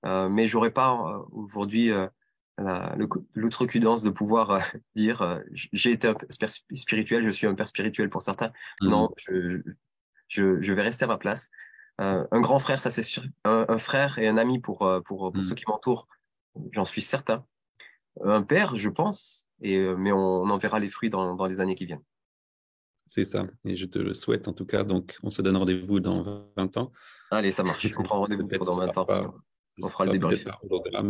Euh, 0.05 0.29
mais 0.29 0.47
j'aurais 0.47 0.71
pas 0.71 1.25
aujourd'hui 1.31 1.91
l'outrecuidance 3.33 4.03
de 4.03 4.09
pouvoir 4.09 4.61
dire 4.95 5.41
j'ai 5.51 5.91
été 5.91 6.07
un 6.07 6.13
père 6.13 6.51
spirituel, 6.73 7.23
je 7.23 7.31
suis 7.31 7.47
un 7.47 7.55
père 7.55 7.67
spirituel 7.67 8.09
pour 8.09 8.21
certains. 8.21 8.51
Mmh. 8.81 8.87
Non, 8.87 9.11
je, 9.17 9.49
je, 9.49 9.57
je, 10.27 10.73
vais 10.73 10.81
rester 10.81 11.05
à 11.05 11.07
ma 11.07 11.17
place. 11.17 11.49
un 11.97 12.41
grand 12.41 12.59
frère, 12.59 12.81
ça 12.81 12.91
c'est 12.91 13.03
sûr. 13.03 13.23
Un, 13.43 13.77
frère 13.77 14.19
et 14.19 14.27
un 14.27 14.37
ami 14.37 14.59
pour, 14.59 14.79
pour, 15.05 15.31
pour 15.31 15.35
mmh. 15.35 15.43
ceux 15.43 15.55
qui 15.55 15.65
m'entourent, 15.67 16.07
j'en 16.71 16.85
suis 16.85 17.01
certain 17.01 17.45
un 18.23 18.43
père, 18.43 18.75
je 18.75 18.89
pense, 18.89 19.47
et, 19.61 19.77
euh, 19.77 19.95
mais 19.95 20.11
on, 20.11 20.43
en 20.43 20.57
verra 20.57 20.79
les 20.79 20.89
fruits 20.89 21.09
dans, 21.09 21.35
dans 21.35 21.45
les 21.47 21.59
années 21.59 21.75
qui 21.75 21.85
viennent. 21.85 22.03
C'est 23.05 23.25
ça, 23.25 23.45
et 23.65 23.75
je 23.75 23.85
te 23.85 23.99
le 23.99 24.13
souhaite 24.13 24.47
en 24.47 24.53
tout 24.53 24.65
cas. 24.65 24.83
Donc, 24.83 25.17
on 25.21 25.29
se 25.29 25.41
donne 25.41 25.57
rendez-vous 25.57 25.99
dans 25.99 26.49
20 26.57 26.77
ans. 26.77 26.91
Allez, 27.29 27.51
ça 27.51 27.63
marche. 27.63 27.87
On 27.97 28.03
prend 28.03 28.19
rendez-vous 28.21 28.43
dans 28.43 28.75
20 28.75 28.97
ans. 28.97 29.35
on 29.83 29.89
fera 29.89 30.05
le 30.05 30.13
débrief. 30.13 30.43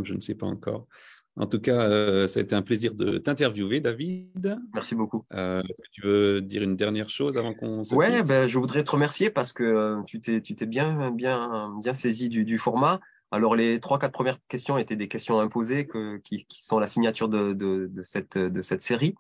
je 0.04 0.14
ne 0.14 0.20
sais 0.20 0.36
pas 0.36 0.46
encore. 0.46 0.88
En 1.38 1.48
tout 1.48 1.60
cas, 1.60 1.82
euh, 1.82 2.28
ça 2.28 2.40
a 2.40 2.44
été 2.44 2.56
un 2.56 2.62
plaisir 2.62 2.94
de 2.94 3.18
t'interviewer, 3.18 3.82
David. 3.82 4.58
Merci 4.74 4.96
beaucoup. 4.96 5.26
Euh, 5.34 5.62
est-ce 5.64 5.82
que 5.82 5.90
tu 5.92 6.02
veux 6.02 6.42
dire 6.42 6.64
une 6.64 6.78
dernière 6.78 7.10
chose 7.10 7.38
avant 7.38 7.54
qu'on 7.54 7.84
se 7.84 7.94
Ouais, 7.94 8.24
ben, 8.24 8.48
je 8.48 8.58
voudrais 8.58 8.84
te 8.84 8.92
remercier 8.92 9.30
parce 9.30 9.52
que 9.52 10.02
tu 10.06 10.22
t'es, 10.22 10.42
tu 10.42 10.56
t'es 10.56 10.66
bien, 10.66 11.12
bien, 11.12 11.74
bien 11.82 11.94
saisi 11.94 12.30
du, 12.30 12.46
du 12.46 12.58
format. 12.58 13.02
Alors, 13.32 13.56
les 13.56 13.82
trois, 13.82 14.00
quatre 14.00 14.14
premières 14.14 14.38
questions 14.48 14.78
étaient 14.78 14.96
des 14.96 15.10
questions 15.10 15.40
imposées 15.40 15.90
qui, 16.24 16.46
sont 16.50 16.80
la 16.80 16.88
signature 16.88 17.28
de, 17.28 17.92
cette, 18.02 18.38
de 18.38 18.62
cette 18.62 18.82
série. 18.82 19.16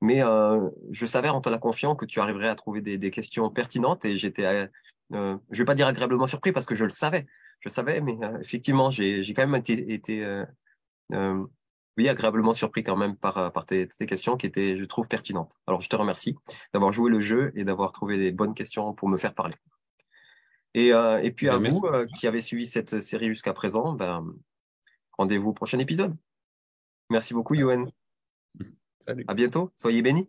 Mais 0.00 0.22
euh, 0.22 0.68
je 0.90 1.06
savais 1.06 1.30
en 1.30 1.40
te 1.40 1.48
la 1.48 1.56
confiant 1.56 1.96
que 1.96 2.04
tu 2.04 2.20
arriverais 2.20 2.48
à 2.48 2.54
trouver 2.54 2.82
des, 2.82 3.10
questions 3.10 3.48
pertinentes 3.48 4.04
et 4.04 4.18
j'étais, 4.18 4.44
euh, 4.44 4.66
euh, 5.14 5.38
je 5.50 5.58
vais 5.58 5.64
pas 5.64 5.74
dire 5.74 5.86
agréablement 5.86 6.26
surpris 6.26 6.52
parce 6.52 6.66
que 6.66 6.74
je 6.74 6.84
le 6.84 6.90
savais. 6.90 7.26
Je 7.60 7.70
savais, 7.70 8.02
mais 8.02 8.18
effectivement, 8.42 8.90
j'ai 8.90 9.24
quand 9.34 9.46
même 9.46 9.54
été, 9.54 10.44
oui, 11.10 12.08
agréablement 12.08 12.54
surpris 12.54 12.82
quand 12.82 12.96
même 12.96 13.16
par, 13.16 13.52
par 13.52 13.66
tes, 13.66 13.86
tes, 13.86 14.06
questions 14.06 14.36
qui 14.36 14.46
étaient, 14.46 14.76
je 14.76 14.84
trouve, 14.84 15.06
pertinentes. 15.06 15.60
Alors, 15.66 15.80
je 15.80 15.88
te 15.88 15.96
remercie 15.96 16.36
d'avoir 16.72 16.92
joué 16.92 17.10
le 17.10 17.20
jeu 17.20 17.52
et 17.54 17.64
d'avoir 17.64 17.92
trouvé 17.92 18.18
des 18.18 18.32
bonnes 18.32 18.54
questions 18.54 18.94
pour 18.94 19.08
me 19.08 19.16
faire 19.16 19.34
parler. 19.34 19.54
Et, 20.74 20.92
euh, 20.92 21.22
et 21.22 21.30
puis 21.30 21.48
à 21.48 21.58
ben, 21.58 21.72
vous 21.72 21.86
euh, 21.86 22.06
qui 22.18 22.26
avez 22.26 22.40
suivi 22.40 22.66
cette 22.66 23.00
série 23.00 23.28
jusqu'à 23.28 23.52
présent, 23.52 23.92
ben, 23.92 24.26
rendez-vous 25.16 25.50
au 25.50 25.52
prochain 25.52 25.78
épisode. 25.78 26.16
Merci 27.10 27.32
beaucoup, 27.32 27.54
Yoann. 27.54 27.90
Salut. 29.00 29.24
À 29.28 29.34
bientôt. 29.34 29.70
Soyez 29.76 30.02
bénis. 30.02 30.28